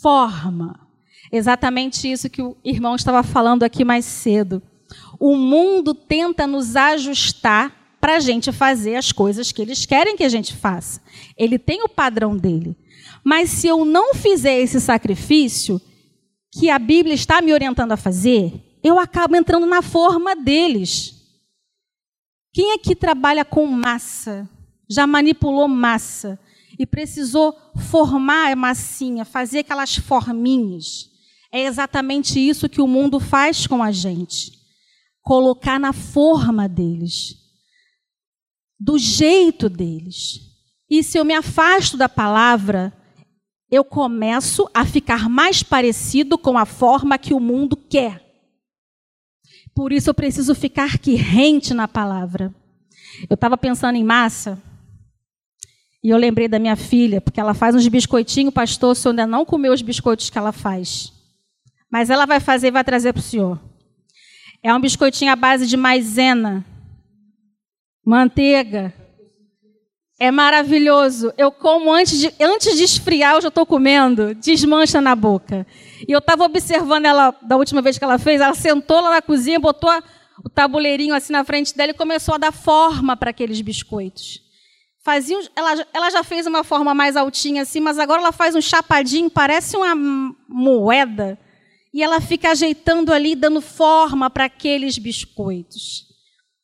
Forma. 0.00 0.80
Exatamente 1.30 2.10
isso 2.10 2.30
que 2.30 2.40
o 2.40 2.56
irmão 2.64 2.96
estava 2.96 3.22
falando 3.22 3.62
aqui 3.62 3.84
mais 3.84 4.06
cedo. 4.06 4.62
O 5.20 5.36
mundo 5.36 5.92
tenta 5.92 6.46
nos 6.46 6.74
ajustar 6.74 7.98
para 8.00 8.16
a 8.16 8.20
gente 8.20 8.52
fazer 8.52 8.96
as 8.96 9.12
coisas 9.12 9.52
que 9.52 9.60
eles 9.60 9.84
querem 9.84 10.16
que 10.16 10.24
a 10.24 10.30
gente 10.30 10.56
faça. 10.56 11.02
Ele 11.36 11.58
tem 11.58 11.82
o 11.82 11.88
padrão 11.90 12.34
dele. 12.34 12.74
Mas 13.22 13.50
se 13.50 13.66
eu 13.66 13.84
não 13.84 14.14
fizer 14.14 14.58
esse 14.58 14.80
sacrifício 14.80 15.78
que 16.50 16.70
a 16.70 16.78
Bíblia 16.78 17.14
está 17.14 17.42
me 17.42 17.52
orientando 17.52 17.92
a 17.92 17.98
fazer, 17.98 18.78
eu 18.82 18.98
acabo 18.98 19.36
entrando 19.36 19.66
na 19.66 19.82
forma 19.82 20.34
deles. 20.34 21.14
Quem 22.50 22.72
aqui 22.72 22.96
trabalha 22.96 23.44
com 23.44 23.66
massa? 23.66 24.48
Já 24.88 25.06
manipulou 25.06 25.68
massa? 25.68 26.38
E 26.78 26.86
precisou 26.86 27.56
formar 27.90 28.52
a 28.52 28.56
massinha, 28.56 29.24
fazer 29.24 29.60
aquelas 29.60 29.96
forminhas. 29.96 31.10
É 31.52 31.64
exatamente 31.64 32.38
isso 32.38 32.68
que 32.68 32.80
o 32.80 32.86
mundo 32.86 33.20
faz 33.20 33.66
com 33.66 33.82
a 33.82 33.92
gente. 33.92 34.52
Colocar 35.22 35.78
na 35.78 35.92
forma 35.92 36.68
deles, 36.68 37.36
do 38.78 38.98
jeito 38.98 39.68
deles. 39.68 40.40
E 40.90 41.02
se 41.02 41.16
eu 41.16 41.24
me 41.24 41.34
afasto 41.34 41.96
da 41.96 42.08
palavra, 42.08 42.92
eu 43.70 43.84
começo 43.84 44.68
a 44.74 44.84
ficar 44.84 45.28
mais 45.28 45.62
parecido 45.62 46.36
com 46.36 46.58
a 46.58 46.66
forma 46.66 47.18
que 47.18 47.32
o 47.32 47.40
mundo 47.40 47.76
quer. 47.76 48.22
Por 49.74 49.92
isso 49.92 50.10
eu 50.10 50.14
preciso 50.14 50.54
ficar 50.54 50.88
rente 50.88 51.74
na 51.74 51.88
palavra. 51.88 52.54
Eu 53.28 53.34
estava 53.34 53.56
pensando 53.56 53.96
em 53.96 54.04
massa. 54.04 54.62
E 56.04 56.10
eu 56.10 56.18
lembrei 56.18 56.46
da 56.46 56.58
minha 56.58 56.76
filha, 56.76 57.18
porque 57.18 57.40
ela 57.40 57.54
faz 57.54 57.74
uns 57.74 57.88
biscoitinhos, 57.88 58.52
pastor, 58.52 58.90
o 58.90 58.94
senhor 58.94 59.12
ainda 59.12 59.26
não 59.26 59.42
comeu 59.42 59.72
os 59.72 59.80
biscoitos 59.80 60.28
que 60.28 60.36
ela 60.36 60.52
faz. 60.52 61.10
Mas 61.90 62.10
ela 62.10 62.26
vai 62.26 62.40
fazer 62.40 62.66
e 62.66 62.70
vai 62.70 62.84
trazer 62.84 63.14
para 63.14 63.20
o 63.20 63.22
senhor. 63.22 63.58
É 64.62 64.74
um 64.74 64.78
biscoitinho 64.78 65.32
à 65.32 65.36
base 65.36 65.66
de 65.66 65.78
maisena, 65.78 66.62
manteiga. 68.04 68.92
É 70.20 70.30
maravilhoso. 70.30 71.32
Eu 71.38 71.50
como 71.50 71.90
antes 71.90 72.18
de, 72.18 72.34
antes 72.38 72.76
de 72.76 72.84
esfriar, 72.84 73.36
eu 73.36 73.40
já 73.40 73.48
estou 73.48 73.64
comendo. 73.64 74.34
Desmancha 74.34 75.00
na 75.00 75.14
boca. 75.14 75.66
E 76.06 76.12
eu 76.12 76.18
estava 76.18 76.44
observando 76.44 77.06
ela, 77.06 77.34
da 77.40 77.56
última 77.56 77.80
vez 77.80 77.96
que 77.96 78.04
ela 78.04 78.18
fez, 78.18 78.42
ela 78.42 78.54
sentou 78.54 79.00
lá 79.00 79.08
na 79.08 79.22
cozinha, 79.22 79.58
botou 79.58 79.90
o 80.44 80.50
tabuleirinho 80.50 81.14
assim 81.14 81.32
na 81.32 81.44
frente 81.44 81.74
dela 81.74 81.92
e 81.92 81.94
começou 81.94 82.34
a 82.34 82.38
dar 82.38 82.52
forma 82.52 83.16
para 83.16 83.30
aqueles 83.30 83.58
biscoitos. 83.62 84.43
Fazia, 85.04 85.38
ela, 85.54 85.86
ela 85.92 86.10
já 86.10 86.24
fez 86.24 86.46
uma 86.46 86.64
forma 86.64 86.94
mais 86.94 87.14
altinha 87.14 87.60
assim, 87.60 87.78
mas 87.78 87.98
agora 87.98 88.22
ela 88.22 88.32
faz 88.32 88.54
um 88.54 88.60
chapadinho, 88.62 89.28
parece 89.28 89.76
uma 89.76 89.94
moeda. 90.48 91.38
E 91.92 92.02
ela 92.02 92.22
fica 92.22 92.50
ajeitando 92.50 93.12
ali, 93.12 93.34
dando 93.34 93.60
forma 93.60 94.30
para 94.30 94.46
aqueles 94.46 94.96
biscoitos. 94.96 96.06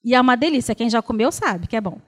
E 0.02 0.14
é 0.14 0.20
uma 0.20 0.36
delícia, 0.36 0.74
quem 0.74 0.88
já 0.88 1.02
comeu 1.02 1.30
sabe 1.30 1.66
que 1.66 1.76
é 1.76 1.80
bom. 1.82 2.00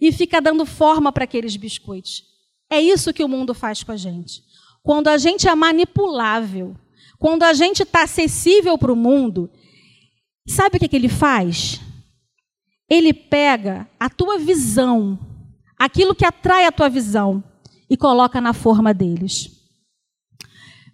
E 0.00 0.10
fica 0.10 0.40
dando 0.40 0.64
forma 0.64 1.12
para 1.12 1.24
aqueles 1.24 1.54
biscoitos. 1.56 2.24
É 2.70 2.80
isso 2.80 3.12
que 3.12 3.22
o 3.22 3.28
mundo 3.28 3.52
faz 3.52 3.82
com 3.82 3.92
a 3.92 3.96
gente. 3.98 4.42
Quando 4.82 5.08
a 5.08 5.18
gente 5.18 5.46
é 5.46 5.54
manipulável, 5.54 6.74
quando 7.18 7.42
a 7.42 7.52
gente 7.52 7.82
está 7.82 8.04
acessível 8.04 8.78
para 8.78 8.92
o 8.92 8.96
mundo, 8.96 9.50
sabe 10.48 10.78
o 10.78 10.80
que, 10.80 10.88
que 10.88 10.96
ele 10.96 11.10
faz? 11.10 11.82
Ele 12.88 13.12
pega 13.12 13.86
a 14.00 14.08
tua 14.08 14.38
visão 14.38 15.18
aquilo 15.80 16.14
que 16.14 16.26
atrai 16.26 16.66
a 16.66 16.72
tua 16.72 16.90
visão 16.90 17.42
e 17.88 17.96
coloca 17.96 18.38
na 18.38 18.52
forma 18.52 18.92
deles. 18.92 19.50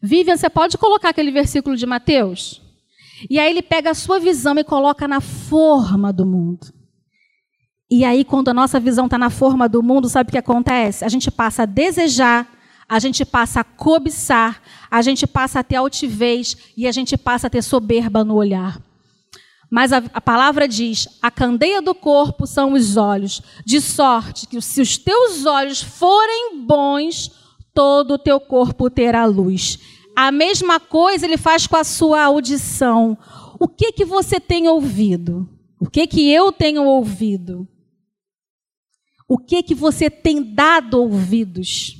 Vivian, 0.01 0.37
você 0.37 0.49
pode 0.49 0.79
colocar 0.79 1.09
aquele 1.09 1.33
versículo 1.33 1.77
de 1.77 1.85
Mateus? 1.85 2.62
E 3.29 3.40
aí 3.40 3.51
ele 3.51 3.62
pega 3.62 3.90
a 3.90 3.94
sua 3.94 4.20
visão 4.20 4.57
e 4.57 4.62
coloca 4.62 5.09
na 5.09 5.20
forma 5.20 6.12
do 6.12 6.25
mundo. 6.25 6.72
E 7.90 8.05
aí, 8.05 8.25
quando 8.25 8.49
a 8.49 8.55
nossa 8.55 8.79
visão 8.79 9.07
está 9.07 9.18
na 9.18 9.31
forma 9.31 9.68
do 9.68 9.83
mundo, 9.83 10.09
sabe 10.09 10.29
o 10.29 10.33
que 10.33 10.38
acontece? 10.38 11.05
A 11.05 11.09
gente 11.09 11.31
passa 11.33 11.64
a 11.64 11.66
desejar, 11.66 12.49
a 12.88 13.01
gente 13.01 13.25
passa 13.25 13.61
a 13.61 13.64
cobiçar, 13.64 14.62
a 14.88 15.03
gente 15.03 15.27
passa 15.27 15.61
a 15.61 15.64
ter 15.64 15.77
altivez 15.77 16.57
e 16.77 16.87
a 16.87 16.92
gente 16.92 17.16
passa 17.16 17.49
a 17.49 17.51
ter 17.51 17.62
soberba 17.62 18.25
no 18.25 18.35
olhar. 18.35 18.81
Mas 19.70 19.92
a, 19.92 19.98
a, 20.12 20.20
palavra 20.20 20.68
diz: 20.68 21.09
a 21.20 21.31
candeia 21.31 21.83
do 21.83 21.94
corpo 21.94 22.46
são 22.46 22.72
os 22.72 22.96
olhos, 22.96 23.42
de 23.64 23.81
sorte 23.81 24.46
que 24.46 24.61
se 24.61 24.81
os 24.81 24.96
teus 24.96 25.44
olhos 25.44 25.83
forem 25.83 26.64
bons, 26.64 27.31
todo 27.74 28.14
o 28.14 28.18
teu 28.18 28.40
corpo 28.40 28.88
terá 28.88 29.24
luz. 29.24 29.79
A 30.16 30.33
mesma 30.33 30.81
coisa 30.81 31.26
ele 31.26 31.37
faz 31.37 31.66
com 31.66 31.76
a 31.76 31.85
sua 31.85 32.22
audição. 32.22 33.18
O 33.61 33.68
que 33.68 33.92
que 33.92 34.05
você 34.05 34.40
tem 34.40 34.68
ouvido? 34.68 35.48
O 35.79 35.90
que 35.90 36.07
que 36.07 36.31
eu 36.31 36.52
tenho 36.52 36.85
ouvido? 36.85 37.68
O 39.29 39.37
que 39.37 39.62
que 39.62 39.74
você 39.74 40.09
tem 40.09 40.42
dado 40.42 41.02
ouvidos? 41.02 41.96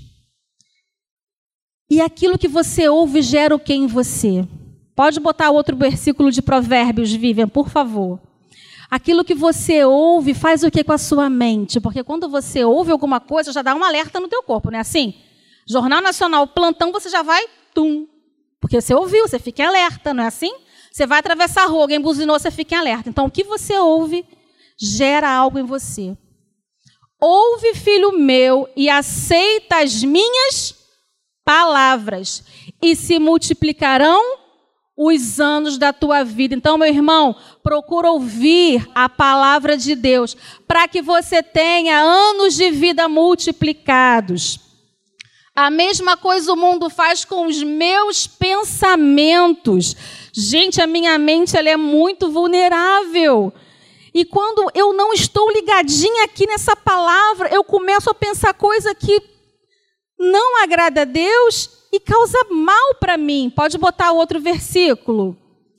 E 1.91 2.01
aquilo 2.01 2.39
que 2.39 2.49
você 2.49 2.89
ouve 2.89 3.21
gera 3.21 3.55
o 3.55 3.61
que 3.61 3.75
em 3.75 3.87
você? 3.87 4.47
Pode 4.97 5.21
botar 5.21 5.51
outro 5.51 5.77
versículo 5.77 6.33
de 6.33 6.41
Provérbios, 6.41 7.13
Vivian, 7.13 7.47
por 7.47 7.69
favor. 7.69 8.19
Aquilo 8.91 9.25
que 9.25 9.35
você 9.35 9.85
ouve 9.85 10.33
faz 10.33 10.65
o 10.65 10.71
que 10.71 10.83
com 10.83 10.93
a 10.93 10.99
sua 10.99 11.29
mente? 11.29 11.79
Porque 11.79 12.03
quando 12.03 12.31
você 12.31 12.65
ouve 12.65 12.91
alguma 12.91 13.21
coisa, 13.21 13.53
já 13.53 13.61
dá 13.61 13.75
um 13.75 13.85
alerta 13.85 14.19
no 14.19 14.27
teu 14.27 14.43
corpo, 14.43 14.71
não 14.71 14.79
é 14.79 14.81
assim? 14.81 15.15
Jornal 15.69 16.01
Nacional, 16.01 16.47
plantão, 16.47 16.93
você 16.93 17.11
já 17.11 17.23
vai, 17.23 17.45
tum. 17.75 18.07
Porque 18.59 18.81
você 18.81 18.95
ouviu, 18.95 19.29
você 19.29 19.39
fica 19.39 19.65
em 19.65 19.67
alerta, 19.67 20.15
não 20.15 20.25
é 20.25 20.29
assim? 20.29 20.53
Você 20.91 21.07
vai 21.07 21.19
atravessar 21.19 21.65
a 21.65 21.67
rua, 21.67 21.83
alguém 21.83 22.01
buzinou, 22.01 22.39
você 22.39 22.51
fica 22.51 22.75
em 22.75 22.79
alerta. 22.79 23.11
Então, 23.11 23.27
o 23.27 23.31
que 23.31 23.45
você 23.45 23.77
ouve 23.77 24.25
gera 24.81 25.29
algo 25.29 25.59
em 25.59 25.65
você. 25.65 26.17
Ouve, 27.21 27.75
filho 27.75 28.13
meu, 28.13 28.67
e 28.75 28.89
aceita 28.89 29.83
as 29.83 30.03
minhas 30.03 30.75
palavras, 31.45 32.45
e 32.83 32.97
se 32.97 33.19
multiplicarão 33.19 34.46
os 34.97 35.39
anos 35.39 35.77
da 35.77 35.93
tua 35.93 36.25
vida. 36.25 36.55
Então, 36.55 36.79
meu 36.79 36.89
irmão, 36.89 37.37
procura 37.63 38.11
ouvir 38.11 38.89
a 38.95 39.09
palavra 39.09 39.77
de 39.77 39.95
Deus 39.95 40.37
para 40.67 40.89
que 40.89 41.03
você 41.03 41.43
tenha 41.43 41.99
anos 41.99 42.55
de 42.55 42.71
vida 42.71 43.07
multiplicados. 43.09 44.61
A 45.55 45.71
mesma 45.71 46.17
coisa 46.17 46.53
o 46.53 46.57
mundo 46.57 46.89
faz 46.89 47.25
com 47.25 47.47
os 47.47 47.63
meus 47.63 48.27
pensamentos. 48.27 49.97
Gente, 50.33 50.81
a 50.81 50.87
minha 50.87 51.19
mente 51.19 51.57
ela 51.57 51.69
é 51.69 51.77
muito 51.77 52.31
vulnerável. 52.31 53.53
E 54.15 54.25
quando 54.25 54.71
eu 54.75 54.95
não 54.95 55.13
estou 55.13 55.51
ligadinha 55.51 56.25
aqui 56.25 56.47
nessa 56.47 56.75
palavra, 56.75 57.49
eu 57.53 57.63
começo 57.63 58.09
a 58.11 58.15
pensar 58.15 58.55
coisa 58.55 58.95
que 58.95 59.23
não 60.19 60.63
agrada 60.63 61.03
a 61.03 61.05
Deus 61.05 61.71
e 61.93 62.01
causa 62.01 62.39
mal 62.51 62.95
para 63.01 63.17
mim. 63.17 63.53
Pode 63.55 63.79
botar 63.79 64.13
outro 64.13 64.41
versículo, 64.41 65.37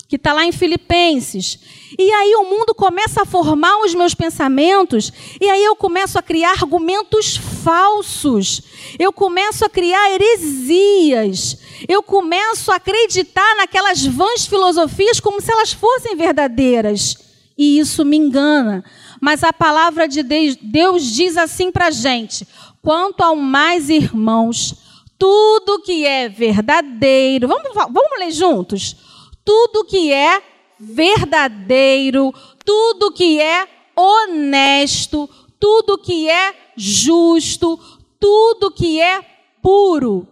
que 0.08 0.16
está 0.16 0.34
lá 0.34 0.46
em 0.46 0.52
Filipenses. 0.52 1.60
E 1.98 2.12
aí 2.12 2.36
o 2.36 2.44
mundo 2.44 2.74
começa 2.74 3.22
a 3.22 3.26
formar 3.26 3.78
os 3.80 3.94
meus 3.94 4.14
pensamentos, 4.14 5.12
e 5.40 5.50
aí 5.50 5.64
eu 5.64 5.76
começo 5.76 6.18
a 6.18 6.22
criar 6.22 6.52
argumentos 6.52 7.38
falsos, 7.38 8.62
eu 8.98 9.12
começo 9.12 9.66
a 9.66 9.70
criar 9.70 10.12
heresias, 10.12 11.58
eu 11.88 12.02
começo 12.02 12.72
a 12.72 12.76
acreditar 12.76 13.56
naquelas 13.56 14.06
vãs 14.06 14.46
filosofias 14.46 15.20
como 15.20 15.42
se 15.42 15.52
elas 15.52 15.74
fossem 15.74 16.16
verdadeiras. 16.16 17.18
E 17.58 17.80
isso 17.80 18.06
me 18.06 18.16
engana. 18.16 18.84
Mas 19.20 19.44
a 19.44 19.52
palavra 19.52 20.08
de 20.08 20.22
Deus 20.22 21.04
diz 21.04 21.38
assim 21.38 21.72
para 21.72 21.88
a 21.88 21.92
gente: 21.92 22.48
quanto 22.84 23.22
ao 23.22 23.36
mais 23.36 23.90
irmãos, 23.90 24.76
tudo 25.18 25.82
que 25.82 26.06
é 26.06 26.30
verdadeiro, 26.30 27.48
vamos, 27.48 27.74
vamos 27.74 28.20
ler 28.20 28.32
juntos? 28.32 28.96
Tudo 29.44 29.86
que 29.86 30.12
é 30.12 30.42
verdadeiro, 30.80 32.34
tudo 32.64 33.12
que 33.12 33.42
é 33.42 33.68
honesto, 33.96 35.30
tudo 35.60 35.98
que 35.98 36.30
é 36.30 36.54
justo, 36.76 37.80
tudo 38.20 38.70
que 38.72 39.02
é 39.02 39.22
puro, 39.62 40.28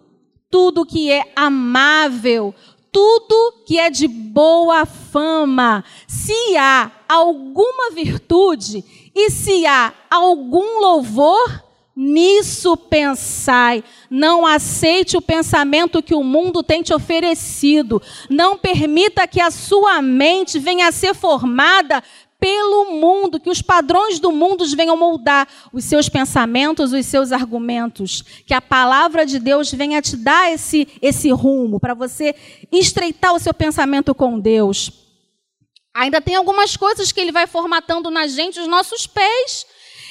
tudo 0.50 0.86
que 0.86 1.10
é 1.10 1.32
amável, 1.34 2.54
tudo 2.92 3.64
que 3.66 3.78
é 3.78 3.90
de 3.90 4.06
boa 4.06 4.86
fama. 4.86 5.84
Se 6.06 6.56
há 6.56 6.90
alguma 7.08 7.90
virtude 7.90 8.84
e 9.14 9.30
se 9.30 9.66
há 9.66 9.92
algum 10.10 10.80
louvor, 10.80 11.65
Nisso 11.96 12.76
pensai. 12.76 13.82
Não 14.10 14.44
aceite 14.44 15.16
o 15.16 15.22
pensamento 15.22 16.02
que 16.02 16.14
o 16.14 16.22
mundo 16.22 16.62
tem 16.62 16.82
te 16.82 16.92
oferecido. 16.92 18.02
Não 18.28 18.58
permita 18.58 19.26
que 19.26 19.40
a 19.40 19.50
sua 19.50 20.02
mente 20.02 20.58
venha 20.58 20.88
a 20.88 20.92
ser 20.92 21.14
formada 21.14 22.02
pelo 22.38 22.92
mundo, 22.92 23.40
que 23.40 23.48
os 23.48 23.62
padrões 23.62 24.20
do 24.20 24.30
mundo 24.30 24.66
venham 24.76 24.94
moldar 24.94 25.48
os 25.72 25.84
seus 25.84 26.06
pensamentos, 26.06 26.92
os 26.92 27.06
seus 27.06 27.32
argumentos. 27.32 28.22
Que 28.46 28.52
a 28.52 28.60
palavra 28.60 29.24
de 29.24 29.38
Deus 29.38 29.72
venha 29.72 30.02
te 30.02 30.16
dar 30.16 30.52
esse, 30.52 30.86
esse 31.00 31.30
rumo, 31.30 31.80
para 31.80 31.94
você 31.94 32.34
estreitar 32.70 33.34
o 33.34 33.38
seu 33.38 33.54
pensamento 33.54 34.14
com 34.14 34.38
Deus. 34.38 34.92
Ainda 35.94 36.20
tem 36.20 36.34
algumas 36.34 36.76
coisas 36.76 37.10
que 37.10 37.18
ele 37.18 37.32
vai 37.32 37.46
formatando 37.46 38.10
na 38.10 38.26
gente, 38.26 38.60
os 38.60 38.68
nossos 38.68 39.06
pés. 39.06 39.66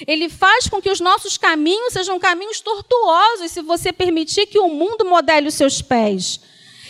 Ele 0.07 0.29
faz 0.29 0.67
com 0.67 0.81
que 0.81 0.89
os 0.89 0.99
nossos 0.99 1.37
caminhos 1.37 1.93
sejam 1.93 2.19
caminhos 2.19 2.59
tortuosos, 2.59 3.51
se 3.51 3.61
você 3.61 3.93
permitir 3.93 4.47
que 4.47 4.59
o 4.59 4.67
mundo 4.67 5.05
modele 5.05 5.47
os 5.47 5.53
seus 5.53 5.81
pés. 5.81 6.39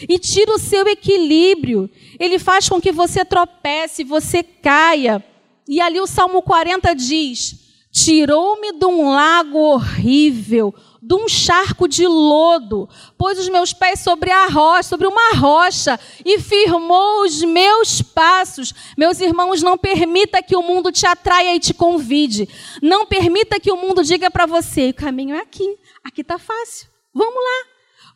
E 0.09 0.19
tira 0.19 0.53
o 0.53 0.59
seu 0.59 0.87
equilíbrio. 0.87 1.89
Ele 2.19 2.39
faz 2.39 2.67
com 2.67 2.81
que 2.81 2.91
você 2.91 3.23
tropece, 3.23 4.03
você 4.03 4.43
caia. 4.43 5.23
E 5.67 5.79
ali 5.79 5.99
o 5.99 6.07
Salmo 6.07 6.41
40 6.41 6.93
diz: 6.93 7.64
Tirou-me 7.95 8.73
de 8.73 8.85
um 8.85 9.09
lago 9.09 9.57
horrível, 9.57 10.75
de 11.01 11.15
um 11.15 11.29
charco 11.29 11.87
de 11.87 12.05
lodo, 12.05 12.89
pôs 13.17 13.39
os 13.39 13.47
meus 13.47 13.71
pés 13.71 14.01
sobre 14.01 14.29
a 14.29 14.47
rocha, 14.47 14.83
sobre 14.83 15.07
uma 15.07 15.31
rocha 15.37 15.97
e 16.25 16.37
firmou 16.37 17.23
os 17.23 17.41
meus 17.41 18.01
passos. 18.01 18.73
Meus 18.97 19.21
irmãos, 19.21 19.63
não 19.63 19.77
permita 19.77 20.43
que 20.43 20.57
o 20.57 20.61
mundo 20.61 20.91
te 20.91 21.07
atraia 21.07 21.55
e 21.55 21.59
te 21.59 21.73
convide. 21.73 22.49
Não 22.81 23.05
permita 23.05 23.61
que 23.61 23.71
o 23.71 23.77
mundo 23.77 24.03
diga 24.03 24.29
para 24.29 24.45
você: 24.45 24.89
o 24.89 24.93
caminho 24.93 25.33
é 25.33 25.39
aqui, 25.39 25.77
aqui 26.03 26.19
está 26.19 26.37
fácil, 26.37 26.89
vamos 27.13 27.41
lá. 27.41 27.71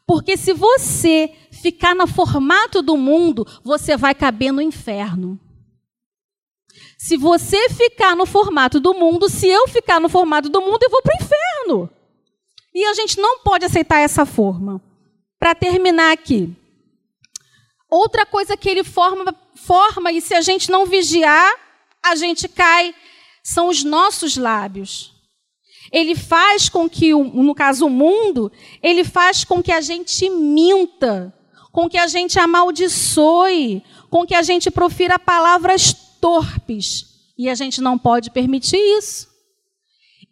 Porque 0.05 0.35
se 0.35 0.51
você 0.51 1.31
ficar 1.53 1.95
no 1.95 2.05
formato 2.05 2.81
do 2.81 2.97
mundo, 2.97 3.47
você 3.63 3.95
vai 3.95 4.13
caber 4.13 4.51
no 4.51 4.61
inferno. 4.61 5.39
Se 7.01 7.15
você 7.15 7.69
ficar 7.69 8.13
no 8.13 8.25
formato 8.25 8.77
do 8.77 8.93
mundo, 8.93 9.29
se 9.29 9.47
eu 9.47 9.69
ficar 9.69 10.01
no 10.01 10.09
formato 10.09 10.49
do 10.49 10.59
mundo, 10.59 10.83
eu 10.83 10.89
vou 10.89 11.01
para 11.01 11.13
o 11.13 11.23
inferno. 11.23 11.89
E 12.75 12.83
a 12.83 12.93
gente 12.93 13.17
não 13.21 13.39
pode 13.39 13.63
aceitar 13.63 13.99
essa 13.99 14.25
forma. 14.25 14.81
Para 15.39 15.55
terminar 15.55 16.11
aqui. 16.11 16.53
Outra 17.89 18.25
coisa 18.25 18.57
que 18.57 18.67
ele 18.67 18.83
forma, 18.83 19.33
forma, 19.55 20.11
e 20.11 20.19
se 20.19 20.33
a 20.33 20.41
gente 20.41 20.69
não 20.69 20.85
vigiar, 20.85 21.53
a 22.03 22.17
gente 22.17 22.49
cai, 22.49 22.93
são 23.41 23.69
os 23.69 23.81
nossos 23.81 24.35
lábios. 24.35 25.13
Ele 25.93 26.15
faz 26.15 26.67
com 26.67 26.89
que, 26.89 27.13
no 27.13 27.55
caso 27.55 27.85
o 27.85 27.89
mundo, 27.89 28.51
ele 28.83 29.05
faz 29.05 29.45
com 29.45 29.63
que 29.63 29.71
a 29.71 29.79
gente 29.79 30.29
minta, 30.29 31.33
com 31.71 31.87
que 31.87 31.97
a 31.97 32.07
gente 32.07 32.37
amaldiçoe, 32.37 33.81
com 34.09 34.27
que 34.27 34.35
a 34.35 34.41
gente 34.41 34.69
profira 34.69 35.17
palavras 35.17 36.08
torpes. 36.19 37.05
E 37.37 37.49
a 37.49 37.55
gente 37.55 37.81
não 37.81 37.97
pode 37.97 38.31
permitir 38.31 38.77
isso. 38.77 39.27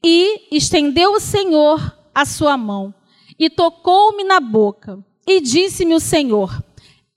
E 0.03 0.55
estendeu 0.55 1.13
o 1.13 1.19
Senhor 1.19 1.97
a 2.13 2.25
sua 2.25 2.57
mão 2.57 2.93
e 3.39 3.49
tocou-me 3.49 4.23
na 4.23 4.39
boca. 4.39 4.99
E 5.25 5.41
disse-me 5.41 5.93
o 5.93 5.99
Senhor: 5.99 6.63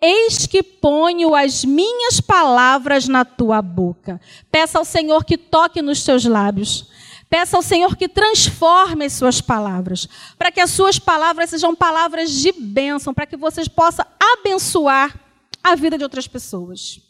Eis 0.00 0.46
que 0.46 0.62
ponho 0.62 1.34
as 1.34 1.64
minhas 1.64 2.20
palavras 2.20 3.06
na 3.06 3.24
tua 3.24 3.62
boca. 3.62 4.20
Peça 4.50 4.78
ao 4.78 4.84
Senhor 4.84 5.24
que 5.24 5.36
toque 5.36 5.82
nos 5.82 6.04
teus 6.04 6.24
lábios. 6.24 6.88
Peça 7.28 7.56
ao 7.56 7.62
Senhor 7.62 7.96
que 7.96 8.08
transforme 8.08 9.04
as 9.04 9.12
suas 9.12 9.40
palavras, 9.40 10.08
para 10.36 10.50
que 10.50 10.60
as 10.60 10.70
suas 10.70 10.98
palavras 10.98 11.50
sejam 11.50 11.76
palavras 11.76 12.32
de 12.32 12.50
bênção, 12.50 13.14
para 13.14 13.24
que 13.24 13.36
vocês 13.36 13.68
possam 13.68 14.04
abençoar 14.18 15.16
a 15.62 15.76
vida 15.76 15.96
de 15.96 16.02
outras 16.02 16.26
pessoas. 16.26 17.00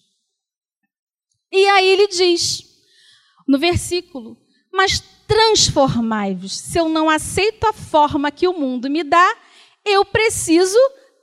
E 1.53 1.67
aí 1.67 1.89
ele 1.89 2.09
diz, 2.09 2.63
no 3.47 3.59
versículo: 3.59 4.37
Mas 4.73 5.03
transformai-vos. 5.27 6.53
Se 6.53 6.79
eu 6.79 6.89
não 6.89 7.09
aceito 7.09 7.65
a 7.65 7.73
forma 7.73 8.31
que 8.33 8.49
o 8.49 8.53
mundo 8.53 8.91
me 8.91 9.05
dá, 9.05 9.37
eu 9.85 10.05
preciso 10.05 10.79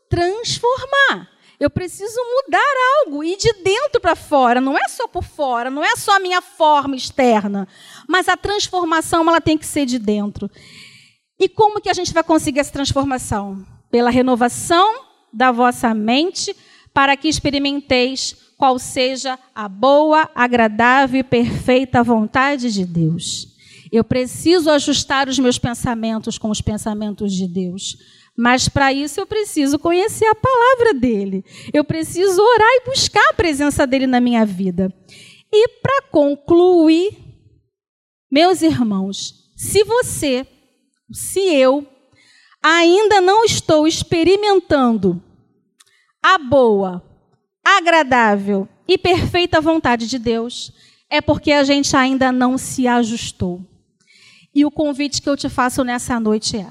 transformar. 0.10 1.30
Eu 1.60 1.70
preciso 1.70 2.16
mudar 2.16 2.74
algo, 3.00 3.24
e 3.24 3.36
de 3.36 3.52
dentro 3.64 4.00
para 4.00 4.16
fora, 4.16 4.62
não 4.62 4.78
é 4.78 4.88
só 4.88 5.08
por 5.08 5.24
fora, 5.24 5.72
não 5.72 5.84
é 5.84 5.96
só 5.96 6.16
a 6.16 6.20
minha 6.20 6.40
forma 6.40 6.96
externa, 6.96 7.68
mas 8.08 8.30
a 8.30 8.38
transformação 8.38 9.28
ela 9.28 9.42
tem 9.42 9.58
que 9.58 9.66
ser 9.66 9.88
de 9.88 9.98
dentro. 9.98 10.52
E 11.40 11.50
como 11.50 11.82
que 11.82 11.90
a 11.90 11.94
gente 11.94 12.14
vai 12.14 12.24
conseguir 12.24 12.60
essa 12.60 12.72
transformação? 12.72 13.66
Pela 13.90 14.12
renovação 14.12 15.04
da 15.34 15.52
vossa 15.52 15.96
mente, 15.96 16.56
para 16.94 17.18
que 17.18 17.28
experimenteis 17.28 18.36
qual 18.58 18.80
seja 18.80 19.38
a 19.54 19.70
boa, 19.70 20.30
agradável 20.34 21.20
e 21.20 21.24
perfeita 21.24 22.04
vontade 22.04 22.74
de 22.74 22.86
Deus. 22.86 23.56
Eu 23.92 24.04
preciso 24.04 24.70
ajustar 24.72 25.30
os 25.30 25.40
meus 25.40 25.58
pensamentos 25.58 26.38
com 26.38 26.50
os 26.50 26.60
pensamentos 26.60 27.34
de 27.34 27.48
Deus. 27.48 27.98
Mas 28.36 28.68
para 28.68 28.92
isso 28.92 29.20
eu 29.20 29.26
preciso 29.26 29.80
conhecer 29.80 30.26
a 30.26 30.36
palavra 30.36 30.94
dele. 30.94 31.44
Eu 31.74 31.84
preciso 31.84 32.42
orar 32.42 32.70
e 32.74 32.86
buscar 32.86 33.30
a 33.30 33.34
presença 33.34 33.88
dele 33.88 34.06
na 34.06 34.20
minha 34.20 34.46
vida. 34.46 34.94
E 35.52 35.68
para 35.82 36.02
concluir, 36.12 37.18
meus 38.30 38.62
irmãos, 38.62 39.52
se 39.56 39.84
você, 39.84 40.46
se 41.12 41.40
eu, 41.40 41.88
ainda 42.62 43.22
não 43.22 43.46
estou 43.46 43.88
experimentando 43.88 45.24
a 46.22 46.38
boa, 46.38 47.02
agradável 47.76 48.68
e 48.88 48.98
perfeita 48.98 49.60
vontade 49.60 50.08
de 50.08 50.18
Deus, 50.18 50.72
é 51.10 51.20
porque 51.20 51.52
a 51.52 51.64
gente 51.64 51.96
ainda 51.96 52.32
não 52.32 52.58
se 52.58 52.88
ajustou. 52.88 53.62
E 54.56 54.66
o 54.66 54.72
convite 54.72 55.22
que 55.22 55.30
eu 55.30 55.36
te 55.36 55.50
faço 55.50 55.84
nessa 55.84 56.20
noite 56.20 56.56
é: 56.58 56.70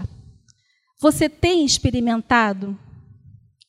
você 0.99 1.29
tem 1.29 1.65
experimentado 1.65 2.79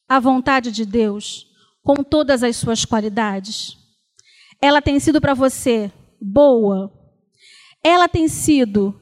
a 0.08 0.20
vontade 0.20 0.72
de 0.72 0.86
Deus 0.86 1.48
com 1.84 1.96
todas 1.96 2.44
as 2.44 2.56
suas 2.56 2.86
qualidades? 2.86 3.78
Ela 4.62 4.82
tem 4.82 5.00
sido 5.00 5.20
para 5.20 5.34
você 5.34 5.92
boa? 6.22 6.92
Ela 7.84 8.08
tem 8.08 8.28
sido 8.28 9.00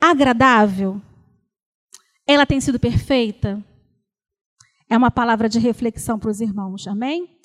agradável? 0.00 1.00
Ela 2.26 2.44
tem 2.44 2.60
sido 2.60 2.78
perfeita? 2.78 3.64
É 4.88 4.96
uma 4.96 5.10
palavra 5.10 5.48
de 5.48 5.58
reflexão 5.58 6.18
para 6.18 6.30
os 6.30 6.40
irmãos, 6.40 6.86
amém? 6.86 7.35